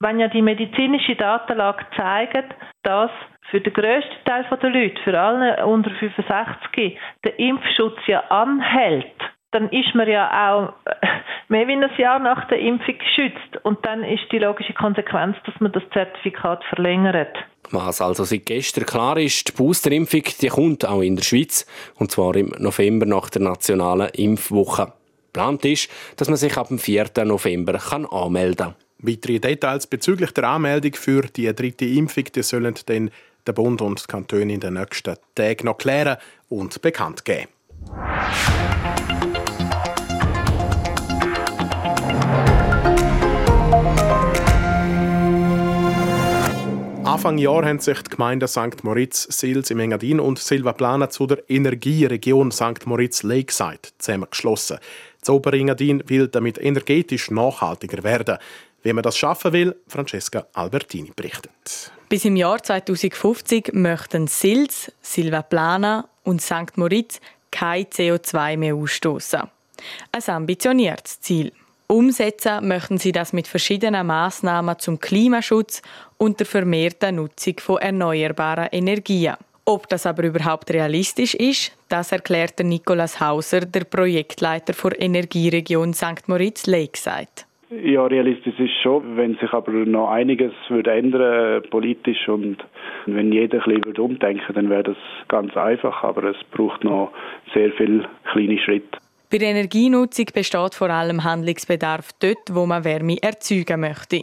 wenn 0.00 0.20
ja 0.20 0.28
die 0.28 0.42
medizinische 0.42 1.16
Datenlage 1.16 1.84
zeigt, 1.96 2.54
dass 2.82 3.10
für 3.50 3.60
den 3.60 3.72
grössten 3.72 4.24
Teil 4.24 4.44
der 4.50 4.70
Leute, 4.70 5.02
für 5.02 5.18
alle 5.18 5.66
unter 5.66 5.90
65, 5.90 6.98
der 7.24 7.38
Impfschutz 7.38 7.98
ja 8.06 8.20
anhält, 8.28 9.06
dann 9.50 9.70
ist 9.70 9.94
man 9.94 10.08
ja 10.08 10.52
auch 10.52 10.72
mehr 11.48 11.66
wie 11.66 11.72
ein 11.72 11.90
Jahr 11.96 12.18
nach 12.18 12.46
der 12.48 12.58
Impfung 12.58 12.96
geschützt. 12.98 13.64
Und 13.64 13.84
dann 13.84 14.04
ist 14.04 14.24
die 14.30 14.38
logische 14.38 14.74
Konsequenz, 14.74 15.36
dass 15.46 15.54
man 15.60 15.72
das 15.72 15.82
Zertifikat 15.92 16.62
verlängert. 16.64 17.36
Was 17.70 18.00
also 18.00 18.24
seit 18.24 18.46
gestern 18.46 18.86
klar 18.86 19.16
ist, 19.18 19.48
die 19.48 19.52
Boosterimpfung 19.52 20.22
die 20.40 20.48
kommt 20.48 20.86
auch 20.86 21.02
in 21.02 21.16
der 21.16 21.22
Schweiz, 21.22 21.66
und 21.96 22.10
zwar 22.10 22.34
im 22.36 22.52
November 22.58 23.06
nach 23.06 23.30
der 23.30 23.42
nationalen 23.42 24.08
Impfwoche. 24.10 24.92
Geplant 25.32 25.64
ist, 25.64 25.90
dass 26.16 26.28
man 26.28 26.36
sich 26.36 26.56
ab 26.56 26.68
dem 26.68 26.78
4. 26.78 27.10
November 27.24 27.74
kann 27.74 28.06
anmelden 28.06 28.68
kann. 28.68 28.74
Weitere 29.00 29.38
Details 29.38 29.86
bezüglich 29.86 30.32
der 30.32 30.44
Anmeldung 30.44 30.94
für 30.94 31.22
die 31.22 31.54
dritte 31.54 31.84
Impfung 31.84 32.24
die 32.34 32.42
sollen 32.42 32.74
dann 32.86 33.10
der 33.46 33.52
Bund 33.52 33.80
und 33.80 34.02
die 34.02 34.10
Kantone 34.10 34.52
in 34.52 34.60
den 34.60 34.74
nächsten 34.74 35.14
Tagen 35.34 35.66
noch 35.66 35.78
klären 35.78 36.16
und 36.48 36.82
bekannt 36.82 37.24
geben. 37.24 37.48
Anfang 47.18 47.38
Jahr 47.38 47.64
haben 47.64 47.80
sich 47.80 48.00
die 48.02 48.10
Gemeinden 48.10 48.46
St. 48.46 48.84
Moritz, 48.84 49.24
Sils 49.24 49.72
im 49.72 49.80
Engadin 49.80 50.20
und 50.20 50.38
Silvaplana 50.38 51.10
zu 51.10 51.26
der 51.26 51.42
Energieregion 51.50 52.52
St. 52.52 52.86
Moritz 52.86 53.24
Lakeside 53.24 53.80
zusammengeschlossen. 53.98 54.78
Das 55.18 55.30
Oberengadin 55.30 56.04
will 56.06 56.28
damit 56.28 56.58
energetisch 56.58 57.32
nachhaltiger 57.32 58.04
werden. 58.04 58.38
Wie 58.84 58.92
man 58.92 59.02
das 59.02 59.18
schaffen 59.18 59.52
will, 59.52 59.74
Francesca 59.88 60.46
Albertini 60.52 61.10
berichtet. 61.16 61.90
Bis 62.08 62.24
im 62.24 62.36
Jahr 62.36 62.62
2050 62.62 63.72
möchten 63.72 64.28
Sils, 64.28 64.92
Silvaplana 65.02 66.08
und 66.22 66.40
St. 66.40 66.76
Moritz 66.76 67.20
kein 67.50 67.86
CO2 67.86 68.56
mehr 68.56 68.76
ausstoßen. 68.76 69.42
Ein 70.12 70.22
ambitioniertes 70.24 71.20
Ziel. 71.20 71.50
Umsetzen 71.90 72.68
möchten 72.68 72.98
sie 72.98 73.12
das 73.12 73.32
mit 73.32 73.48
verschiedenen 73.48 74.06
Maßnahmen 74.06 74.78
zum 74.78 75.00
Klimaschutz 75.00 75.80
und 76.18 76.38
der 76.38 76.46
vermehrten 76.46 77.16
Nutzung 77.16 77.54
von 77.60 77.78
erneuerbaren 77.78 78.68
Energien. 78.72 79.36
Ob 79.64 79.88
das 79.88 80.04
aber 80.04 80.24
überhaupt 80.24 80.70
realistisch 80.70 81.34
ist, 81.34 81.74
das 81.88 82.12
erklärt 82.12 82.60
Nikolaus 82.60 83.20
Hauser, 83.20 83.60
der 83.60 83.84
Projektleiter 83.84 84.74
der 84.74 85.00
Energieregion 85.00 85.94
St. 85.94 86.28
Moritz 86.28 86.66
Lakeside. 86.66 87.46
Ja, 87.70 88.04
realistisch 88.04 88.58
ist 88.58 88.82
schon, 88.82 89.16
wenn 89.16 89.36
sich 89.36 89.52
aber 89.54 89.72
noch 89.72 90.10
einiges 90.10 90.52
würde 90.68 90.92
ändern 90.92 91.62
politisch 91.70 92.28
und 92.28 92.58
wenn 93.06 93.32
jeder 93.32 93.66
ein 93.66 93.80
bisschen 93.80 94.04
umdenken 94.04 94.54
dann 94.54 94.68
wäre 94.68 94.82
das 94.82 94.96
ganz 95.28 95.56
einfach, 95.56 96.02
aber 96.02 96.24
es 96.24 96.36
braucht 96.50 96.84
noch 96.84 97.12
sehr 97.54 97.72
viele 97.72 98.06
kleine 98.30 98.58
Schritte. 98.58 98.98
Bei 99.30 99.36
der 99.36 99.48
Energienutzung 99.48 100.24
besteht 100.32 100.74
vor 100.74 100.88
allem 100.88 101.22
Handlungsbedarf 101.22 102.12
dort, 102.18 102.48
wo 102.50 102.64
man 102.64 102.84
Wärme 102.84 103.18
erzeugen 103.20 103.80
möchte. 103.80 104.22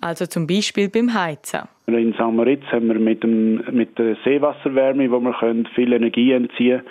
Also 0.00 0.24
zum 0.24 0.46
Beispiel 0.46 0.88
beim 0.88 1.12
Heizen. 1.12 1.68
In 1.86 2.14
St. 2.14 2.20
Moritz 2.20 2.64
haben 2.72 2.88
wir 2.88 2.98
mit, 2.98 3.22
dem, 3.22 3.62
mit 3.72 3.98
der 3.98 4.16
Seewasserwärme, 4.24 5.10
wo 5.10 5.20
wir 5.20 5.34
viel 5.74 5.92
Energie 5.92 6.32
entziehen 6.32 6.80
können. 6.80 6.88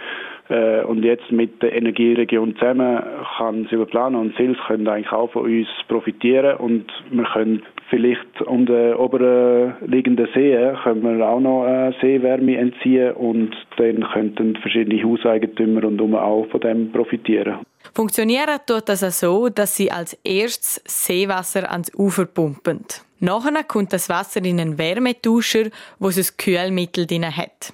Äh, 0.50 0.84
und 0.84 1.04
jetzt 1.04 1.32
mit 1.32 1.62
der 1.62 1.76
Energieregion 1.76 2.56
zusammen 2.56 3.04
kann 3.38 3.68
Silberplana 3.70 4.18
und 4.18 4.36
Sils 4.38 4.58
können 4.68 4.88
eigentlich 4.88 5.12
auch 5.12 5.32
von 5.32 5.46
uns 5.46 5.68
profitieren 5.88 6.58
und 6.58 6.86
wir 7.10 7.26
können 7.26 7.64
vielleicht 7.90 8.42
um 8.46 8.66
den 8.66 8.96
oberen 8.96 9.76
liegenden 9.86 10.28
See 10.34 10.56
können 10.84 11.18
wir 11.18 11.28
auch 11.28 11.40
noch 11.40 11.66
äh, 11.66 11.94
Seewärme 12.02 12.58
entziehen 12.58 13.14
und 13.14 13.56
dann 13.78 14.06
könnten 14.14 14.56
verschiedene 14.58 15.04
Hauseigentümer 15.04 15.84
und 15.86 16.02
um 16.02 16.16
auch 16.16 16.48
von 16.50 16.62
dem 16.62 16.92
profitieren. 16.92 17.60
Funktionieren 17.94 18.60
tut 18.66 18.90
das 18.90 19.20
so, 19.20 19.50
dass 19.50 19.76
sie 19.76 19.92
als 19.92 20.14
erstes 20.24 20.82
Seewasser 20.86 21.72
ans 21.72 21.92
Ufer 21.96 22.26
pumpen. 22.26 22.84
Nachher 23.20 23.64
kommt 23.64 23.94
das 23.94 24.10
Wasser 24.10 24.44
in 24.44 24.60
einen 24.60 24.78
Wärmetauscher, 24.78 25.70
wo 26.00 26.10
es 26.10 26.18
ein 26.18 26.38
Kühlmittel 26.38 27.08
drin 27.08 27.26
hat. 27.26 27.74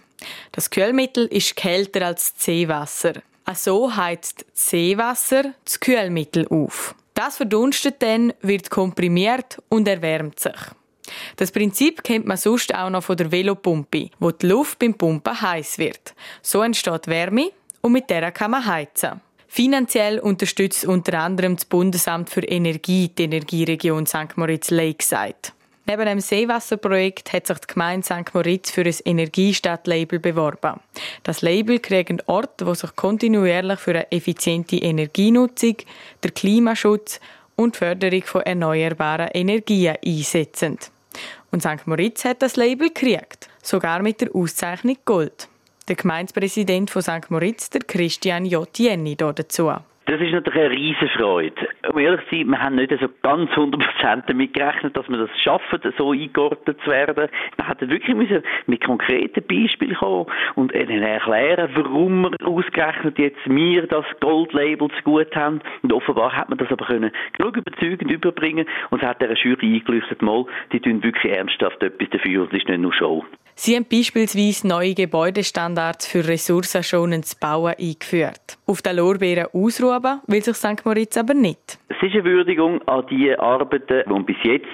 Das 0.54 0.70
Kühlmittel 0.70 1.26
ist 1.26 1.56
kälter 1.56 2.06
als 2.06 2.34
das 2.34 2.46
Seewasser. 2.46 3.14
So 3.54 3.94
heizt 3.96 4.46
das 4.52 4.70
Seewasser 4.70 5.54
das 5.66 5.80
Kühlmittel 5.80 6.48
auf. 6.48 6.96
Das 7.26 7.38
verdunstet 7.38 8.02
dann, 8.02 8.34
wird 8.42 8.70
komprimiert 8.70 9.58
und 9.70 9.88
erwärmt 9.88 10.42
sich. 10.42 10.60
Das 11.38 11.54
Prinzip 11.54 12.04
kennt 12.04 12.26
man 12.26 12.36
sonst 12.36 12.76
auch 12.76 12.90
noch 12.90 13.06
von 13.06 13.16
der 13.16 13.32
Velopumpe, 13.32 14.10
wo 14.20 14.32
die 14.32 14.48
Luft 14.48 14.80
beim 14.80 14.94
Pumpen 14.94 15.42
heiß 15.42 15.78
wird. 15.78 16.16
So 16.42 16.62
entsteht 16.64 17.08
Wärme 17.08 17.52
und 17.80 17.94
mit 17.94 18.10
der 18.10 18.30
kann 18.34 18.52
man 18.52 18.66
heizen. 18.66 19.22
Finanziell 19.48 20.20
unterstützt 20.20 20.84
unter 20.84 21.18
anderem 21.18 21.56
das 21.56 21.64
Bundesamt 21.64 22.30
für 22.30 22.44
Energie 22.44 23.08
die 23.08 23.24
Energieregion 23.24 24.06
St. 24.06 24.36
Moritz 24.36 24.70
Lakeside. 24.70 25.54
Neben 25.86 26.06
dem 26.06 26.22
Seewasserprojekt 26.22 27.34
hat 27.34 27.48
sich 27.48 27.58
die 27.60 27.74
Gemeinde 27.74 28.06
St. 28.06 28.34
Moritz 28.34 28.72
für 28.72 28.86
ein 28.86 28.96
Energiestadtlabel 29.04 30.20
beworben. 30.20 30.80
Das 31.24 31.42
Label 31.42 31.80
kriegt 31.80 32.10
einen 32.10 32.22
Ort, 32.28 32.66
wo 32.66 32.74
sich 32.74 32.96
kontinuierlich 32.96 33.80
für 33.80 33.92
eine 33.92 34.12
effiziente 34.12 34.78
Energienutzung, 34.78 35.76
der 36.24 36.32
Klimaschutz 36.32 37.20
und 37.58 37.76
die 37.76 37.80
Förderung 37.80 38.24
von 38.24 38.44
erneuerbaren 38.44 39.28
Energien 39.34 39.98
einsetzen. 40.06 40.78
Und 41.52 41.62
St. 41.62 41.86
Moritz 41.86 42.24
hat 42.24 42.42
das 42.42 42.56
Label 42.56 42.88
gekriegt, 42.88 43.50
sogar 43.62 44.02
mit 44.02 44.22
der 44.22 44.34
Auszeichnung 44.34 44.98
Gold. 45.04 45.50
Der 45.90 45.98
Gemeindepräsident 45.98 46.92
von 46.92 47.02
St. 47.02 47.30
Moritz, 47.30 47.70
der 47.70 47.82
Christian 47.82 48.46
J. 48.46 48.68
Jenny, 48.78 49.18
dazu. 49.18 49.74
Das 50.06 50.20
ist 50.20 50.34
natürlich 50.34 50.60
eine 50.60 50.72
riesige 50.72 51.08
Freude. 51.10 51.68
Um 51.90 51.98
ehrlich 51.98 52.22
zu 52.28 52.36
sein, 52.36 52.48
wir 52.48 52.60
haben 52.60 52.76
nicht 52.76 52.92
so 53.00 53.08
ganz 53.22 53.50
100% 53.52 54.24
damit 54.28 54.54
gerechnet, 54.54 54.98
dass 54.98 55.08
wir 55.08 55.18
das 55.18 55.30
schaffen, 55.42 55.80
so 55.98 56.12
eingeordnet 56.12 56.78
zu 56.84 56.92
werden. 56.92 57.30
Wir 57.56 57.68
hätten 57.68 57.90
wirklich 57.90 58.16
müssen 58.16 58.44
mit 58.66 58.84
konkreten 58.84 59.44
Beispielen 59.48 59.96
kommen 59.96 60.26
und 60.56 60.74
ihnen 60.74 61.04
erklären, 61.04 61.70
warum 61.76 62.24
wir 62.24 62.48
ausgerechnet 62.48 63.18
jetzt 63.18 63.40
wir 63.46 63.88
das 63.88 64.06
Goldlabel 64.20 64.90
zu 64.90 65.04
gut 65.04 65.34
haben. 65.38 65.62
Und 65.84 65.94
offenbar 65.94 66.36
hat 66.36 66.50
man 66.50 66.58
das 66.58 66.70
aber 66.70 66.86
können 66.86 67.12
genug 67.38 67.56
überzeugend 67.56 68.12
überbringen 68.12 68.66
und 68.90 69.02
es 69.02 69.08
hat 69.08 69.22
der 69.22 69.34
Jury 69.36 69.76
eingeleuchtet, 69.76 70.22
mal, 70.22 70.46
die 70.74 70.82
tun 70.82 71.02
wirklich 71.02 71.34
ernsthaft 71.34 71.82
etwas 71.82 72.10
dafür, 72.10 72.46
das 72.46 72.54
ist 72.54 72.68
nicht 72.68 72.82
nur 72.82 72.94
Show. 72.94 73.24
Sie 73.56 73.76
haben 73.76 73.86
beispielsweise 73.90 74.68
neue 74.68 74.96
Gebäudestandards 74.96 76.08
für 76.08 76.28
ressourcenschonendes 76.28 77.36
Bauen 77.36 77.76
eingeführt. 77.80 78.58
Auf 78.66 78.82
den 78.82 78.98
Lorbeeren 78.98 79.48
ausruhen 79.54 80.22
will 80.28 80.42
sich 80.42 80.56
St. 80.56 80.86
Moritz 80.86 81.18
aber 81.18 81.34
nicht. 81.34 81.78
Es 81.90 82.02
ist 82.02 82.16
eine 82.16 82.26
Würdigung 82.26 82.82
an 82.88 83.06
die 83.10 83.38
Arbeiten, 83.38 84.04
die 84.06 84.10
man 84.10 84.26
bis 84.26 84.38
jetzt 84.44 84.66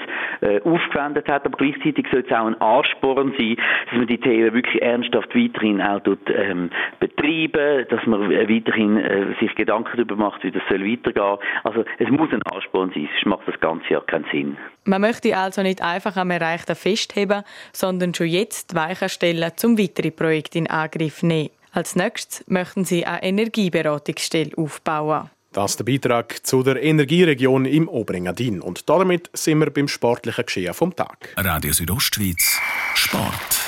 äh, 0.41 0.61
aufgewendet 0.61 1.27
hat, 1.27 1.45
aber 1.45 1.57
gleichzeitig 1.57 2.05
soll 2.11 2.23
es 2.25 2.31
auch 2.31 2.45
ein 2.45 2.59
Ansporn 2.61 3.33
sein, 3.37 3.57
dass 3.85 3.97
man 3.97 4.07
die 4.07 4.17
Themen 4.17 4.53
wirklich 4.53 4.81
ernsthaft 4.81 5.35
weiterhin 5.35 5.81
auch 5.81 5.99
dort, 5.99 6.29
ähm, 6.29 6.69
betreiben, 6.99 7.85
dass 7.89 8.05
man 8.05 8.31
äh, 8.31 8.47
weiterhin 8.47 8.97
äh, 8.97 9.35
sich 9.39 9.53
Gedanken 9.55 9.91
darüber 9.97 10.15
macht, 10.15 10.43
wie 10.43 10.51
das 10.51 10.63
soll 10.69 10.89
weitergehen. 10.89 11.37
Also 11.63 11.83
es 11.97 12.09
muss 12.09 12.31
ein 12.31 12.41
Ansporn 12.43 12.91
sein, 12.93 13.09
sonst 13.13 13.25
macht 13.25 13.47
das 13.47 13.59
Ganze 13.59 13.85
ja 13.89 13.99
keinen 13.99 14.25
Sinn. 14.31 14.57
Man 14.85 15.01
möchte 15.01 15.35
also 15.37 15.61
nicht 15.61 15.81
einfach 15.83 16.15
am 16.15 16.31
Erreichten 16.31 16.75
festheben, 16.75 17.43
sondern 17.73 18.13
schon 18.13 18.27
jetzt 18.27 18.68
Weichen 18.75 19.09
stellen, 19.09 19.51
um 19.63 19.77
weitere 19.77 20.11
Projekte 20.11 20.57
in 20.57 20.67
Angriff 20.67 21.23
nehmen. 21.23 21.49
Als 21.71 21.95
nächstes 21.95 22.43
möchten 22.47 22.85
sie 22.85 23.05
eine 23.05 23.23
Energieberatungsstelle 23.23 24.51
aufbauen. 24.57 25.29
Das 25.51 25.71
ist 25.71 25.79
der 25.79 25.85
Beitrag 25.85 26.45
zu 26.45 26.61
der 26.61 26.81
Energieregion 26.81 27.65
im 27.65 27.87
Oberengadin. 27.87 28.61
Und 28.61 28.87
damit 28.87 29.29
sind 29.33 29.59
wir 29.59 29.71
beim 29.71 29.87
sportlichen 29.87 30.45
Geschehen 30.45 30.73
vom 30.73 30.95
Tag. 30.95 31.33
Radio 31.37 31.73
Südostschweiz, 31.73 32.59
Sport. 32.93 33.59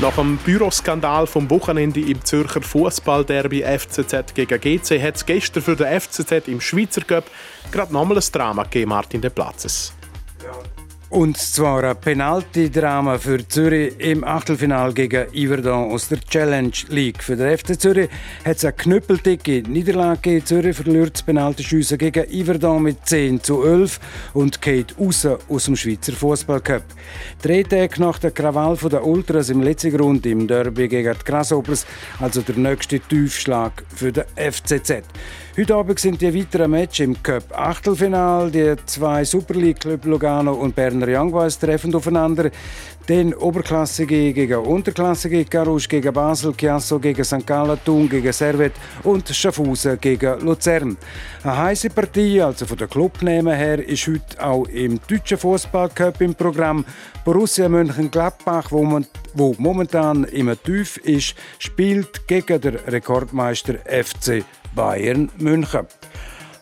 Nach 0.00 0.14
dem 0.14 0.38
Büroskandal 0.38 1.26
vom 1.26 1.50
Wochenende 1.50 2.00
im 2.00 2.24
Zürcher 2.24 2.62
Fußballderby 2.62 3.62
FCZ 3.62 4.34
gegen 4.34 4.58
GC 4.58 5.02
hat 5.02 5.16
es 5.16 5.26
gestern 5.26 5.62
für 5.62 5.76
den 5.76 6.00
FCZ 6.00 6.48
im 6.48 6.62
Schweizer 6.62 7.02
Cup 7.02 7.24
gerade 7.70 7.92
nochmal 7.92 8.16
ein 8.16 8.24
Drama 8.32 8.62
gegeben, 8.62 8.88
Martin 8.88 9.20
de 9.20 9.28
Platzes. 9.28 9.92
Und 11.10 11.38
zwar 11.38 11.82
ein 11.82 11.96
Penalty-Drama 11.96 13.18
für 13.18 13.46
Zürich 13.48 13.98
im 13.98 14.22
Achtelfinal 14.22 14.92
gegen 14.92 15.26
Iverdon 15.34 15.90
aus 15.90 16.06
der 16.06 16.20
Challenge 16.20 16.70
League. 16.88 17.24
Für 17.24 17.34
den 17.34 17.58
FC 17.58 17.80
Zürich 17.80 18.08
hat 18.44 18.58
es 18.58 18.64
eine 18.64 18.74
knüppeldicke 18.74 19.64
Niederlage 19.68 20.20
gegeben. 20.20 20.46
Zürich 20.46 20.76
verliert 20.76 21.14
das 21.14 21.24
Penaltyschiessen 21.24 21.98
gegen 21.98 22.30
Iverdon 22.30 22.84
mit 22.84 23.04
10 23.06 23.42
zu 23.42 23.64
11 23.64 23.98
und 24.34 24.62
geht 24.62 24.94
raus 25.00 25.26
aus 25.48 25.64
dem 25.64 25.74
Schweizer 25.74 26.12
Fußballcup. 26.12 26.84
Drei 27.42 27.64
Tage 27.64 28.00
nach 28.00 28.20
der 28.20 28.30
Krawall 28.30 28.76
der 28.76 29.04
Ultras 29.04 29.50
im 29.50 29.62
letzten 29.62 29.96
Grund 29.96 30.24
im 30.26 30.46
Derby 30.46 30.86
gegen 30.86 31.12
die 31.12 31.24
Grasshoppers, 31.24 31.86
also 32.20 32.40
der 32.40 32.54
nächste 32.54 33.00
Tiefschlag 33.00 33.82
für 33.96 34.12
den 34.12 34.26
FCZ. 34.36 35.02
Heute 35.60 35.74
Abend 35.74 35.98
sind 35.98 36.22
die 36.22 36.34
weiteren 36.34 36.70
Matches 36.70 37.00
im 37.00 37.22
Cup 37.22 37.44
Achtelfinal. 37.52 38.50
Die 38.50 38.76
zwei 38.86 39.26
Super 39.26 39.52
League 39.52 39.80
Club 39.80 40.06
Lugano 40.06 40.54
und 40.54 40.74
Berner 40.74 41.06
Young 41.06 41.30
Boys 41.30 41.58
treffen 41.58 41.94
aufeinander. 41.94 42.50
Dann 43.06 43.34
Oberklassige 43.34 44.32
gegen 44.32 44.58
Unterklassige, 44.58 45.44
Carouge 45.44 45.86
gegen 45.86 46.14
Basel, 46.14 46.54
Chiasso 46.56 46.98
gegen 46.98 47.22
St. 47.22 47.46
Gallen, 47.46 47.78
Thun 47.84 48.08
gegen 48.08 48.32
Servet 48.32 48.72
und 49.02 49.28
Schaffhausen 49.28 50.00
gegen 50.00 50.40
Luzern. 50.40 50.96
Eine 51.42 51.56
heiße 51.58 51.90
Partie, 51.90 52.40
also 52.40 52.64
von 52.64 52.78
der 52.78 52.88
Clubnamen 52.88 53.54
her, 53.54 53.86
ist 53.86 54.06
heute 54.06 54.42
auch 54.42 54.66
im 54.68 54.98
deutschen 55.06 55.36
Fußballcup 55.36 56.22
im 56.22 56.34
Programm. 56.34 56.86
Borussia 57.22 57.68
Mönchengladbach, 57.68 58.72
wo, 58.72 58.82
man, 58.82 59.06
wo 59.34 59.54
momentan 59.58 60.24
immer 60.24 60.56
tief 60.56 60.96
ist, 60.96 61.34
spielt 61.58 62.26
gegen 62.26 62.62
den 62.62 62.76
Rekordmeister 62.76 63.74
FC 63.84 64.42
Bayern 64.74 65.30
München. 65.38 65.86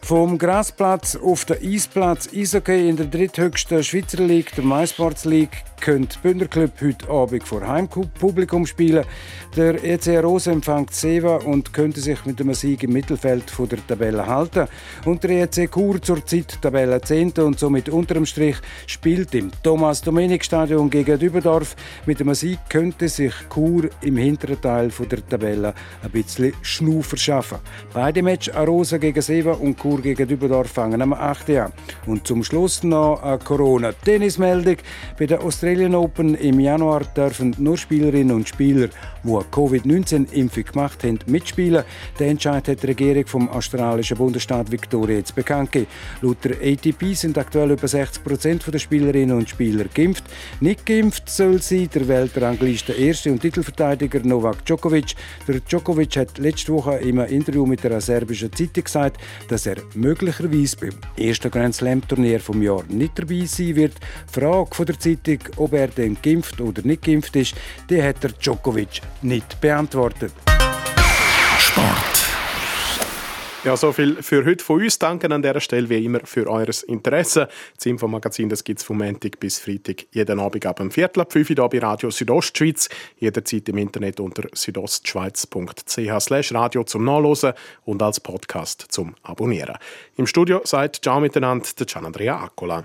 Vom 0.03 0.39
Grasplatz 0.39 1.17
auf 1.17 1.45
den 1.45 1.59
Eisplatz 1.63 2.29
Eishockey 2.35 2.89
in 2.89 2.97
der 2.97 3.07
dritthöchsten 3.07 3.85
Schweizer 3.85 4.23
Liga, 4.23 4.51
der 4.57 4.65
MySports 4.65 5.27
League, 5.27 5.65
könnte 5.81 6.19
Bündner 6.23 6.49
Club 6.49 6.73
heute 6.81 7.09
Abend 7.09 7.47
vor 7.47 7.67
Heimpublikum 7.67 8.67
spielen. 8.67 9.05
Der 9.57 9.83
EC 9.85 10.23
Rose 10.23 10.51
empfängt 10.51 10.95
Seva 10.95 11.37
und 11.37 11.73
könnte 11.73 12.01
sich 12.01 12.25
mit 12.25 12.41
einem 12.41 12.55
Sieg 12.55 12.83
im 12.83 12.93
Mittelfeld 12.93 13.51
von 13.51 13.69
der 13.69 13.87
Tabelle 13.87 14.27
halten. 14.27 14.67
Und 15.05 15.23
der 15.25 15.43
EC 15.43 15.71
Chur 15.71 16.01
zurzeit 16.03 16.61
Tabelle 16.61 17.01
10. 17.01 17.33
und 17.39 17.59
somit 17.59 17.89
unterm 17.89 18.27
Strich 18.27 18.57
spielt 18.87 19.35
im 19.35 19.51
Thomas-Dominik-Stadion 19.63 20.91
gegen 20.91 21.19
Dübendorf. 21.19 21.77
Mit 22.07 22.21
einem 22.21 22.35
Sieg 22.35 22.59
könnte 22.69 23.09
sich 23.09 23.35
Chur 23.53 23.89
im 24.03 24.17
hinteren 24.17 24.61
Teil 24.61 24.91
von 24.91 25.09
der 25.09 25.27
Tabelle 25.27 25.75
ein 26.03 26.11
bisschen 26.11 26.55
Schnur 26.63 27.05
verschaffen. 27.05 27.59
Beide 27.93 28.23
Matches 28.23 28.55
Arosa 28.55 28.99
gegen 28.99 29.23
Seva 29.23 29.53
und 29.53 29.79
Chur 29.79 29.88
gegen 29.97 30.29
Dübendorf 30.29 30.71
fangen 30.71 31.03
am 31.03 31.13
8. 31.13 31.51
an. 31.51 31.73
Und 32.07 32.27
zum 32.27 32.45
Schluss 32.45 32.83
noch 32.83 33.23
eine 33.23 33.39
Corona-Tennismeldung. 33.39 34.77
Bei 35.19 35.27
der 35.27 35.43
Australian 35.43 35.95
Open. 35.95 36.35
Im 36.35 36.61
Januar 36.61 37.03
dürfen 37.17 37.55
nur 37.59 37.77
Spielerinnen 37.77 38.37
und 38.37 38.49
Spieler, 38.49 38.89
die 39.25 39.31
eine 39.31 39.45
Covid-19-Impfung 39.51 40.65
gemacht 40.65 41.05
haben, 41.05 41.19
mitspielen. 41.27 41.85
Der 42.19 42.29
Entscheid 42.29 42.69
hat 42.69 42.83
die 42.83 42.87
Regierung 42.87 43.27
vom 43.27 43.49
australischen 43.49 44.17
Bundesstaat 44.17 44.71
Victoria 44.71 45.19
jetzt 45.19 45.35
bekannt 45.35 45.73
gegeben. 45.73 45.91
Laut 46.23 46.45
der 46.45 46.57
ATP 46.57 47.15
sind 47.15 47.39
aktuell 47.39 47.71
über 47.71 47.89
60 47.89 48.25
Prozent 48.25 48.65
der 48.67 48.79
Spielerinnen 48.79 49.37
und 49.37 49.49
Spieler 49.49 49.85
geimpft. 49.93 50.25
Nicht 50.61 50.85
geimpft 50.87 51.29
soll 51.29 51.63
sie 51.63 51.89
der 51.89 52.07
Weltrangliste 52.09 52.93
Erste 52.93 53.31
und 53.31 53.41
Titelverteidiger 53.41 54.21
Novak 54.21 54.65
Djokovic. 54.65 55.15
Der 55.47 55.61
Djokovic 55.61 56.17
hat 56.17 56.39
letzte 56.39 56.73
Woche 56.73 56.97
im 56.97 57.19
Interview 57.21 57.67
mit 57.67 57.85
der 57.85 58.01
serbischen 58.01 58.53
Zeitung 58.53 58.85
gesagt, 58.85 59.21
dass 59.49 59.67
er 59.67 59.77
möglicherweise 59.95 60.77
beim 60.77 60.95
ersten 61.17 61.51
Grand 61.51 61.75
Slam-Turnier 61.75 62.41
vom 62.41 62.63
Jahr 62.63 62.85
nicht 62.89 63.19
dabei 63.19 63.45
sein 63.47 63.77
wird. 63.77 63.95
Die 64.29 64.41
Frage 64.41 64.75
von 64.75 64.87
der 64.87 64.99
Zeitung, 64.99 65.39
ob 65.57 65.73
er 65.73 65.89
denn 65.89 66.17
geimpft 66.23 66.61
oder 66.61 66.83
nicht 66.83 67.03
geimpft 67.03 67.37
ist, 67.37 67.55
die 67.89 68.03
hat 68.03 68.23
der 68.23 68.33
Djokovic 68.33 69.01
nicht 69.23 69.61
beantwortet. 69.61 70.33
Sport. 71.59 72.19
Ja, 73.65 73.77
so 73.77 73.93
viel 73.93 74.23
für 74.23 74.45
heute 74.45 74.65
von 74.65 74.81
uns. 74.81 75.01
Danke 75.01 75.29
an 75.31 75.43
dieser 75.43 75.61
Stelle 75.61 75.89
wie 75.89 76.05
immer 76.05 76.21
für 76.25 76.49
eures 76.49 76.85
Interesse. 76.85 77.49
Das 77.77 77.87
Infomagazin 77.87 78.49
gibt 78.49 78.79
es 78.79 78.85
vom 78.85 78.99
Montag 78.99 79.41
bis 79.41 79.59
Freitag 79.59 80.07
jeden 80.13 80.39
Abend 80.39 80.65
ab 80.65 80.77
dem 80.77 80.93
Viertel 80.93 81.23
ab 81.23 81.33
5 81.33 81.51
Uhr 81.51 81.69
bei 81.69 81.81
Radio 81.81 82.11
Südostschweiz. 82.11 82.89
Jederzeit 83.19 83.69
im 83.69 83.79
Internet 83.79 84.21
unter 84.21 84.45
südostschweiz.ch 84.53 86.55
radio 86.55 86.85
zum 86.85 87.05
Nachlesen 87.05 87.53
und 87.85 88.01
als 88.01 88.21
Podcast 88.21 88.87
zum 88.91 89.17
Abonnieren. 89.23 89.77
Im 90.17 90.27
Studio 90.27 90.61
seid 90.65 91.01
Ciao 91.03 91.19
miteinander, 91.19 91.67
der 91.77 91.87
Gian 91.87 92.07
Andrea 92.07 92.41
Accola. 92.41 92.85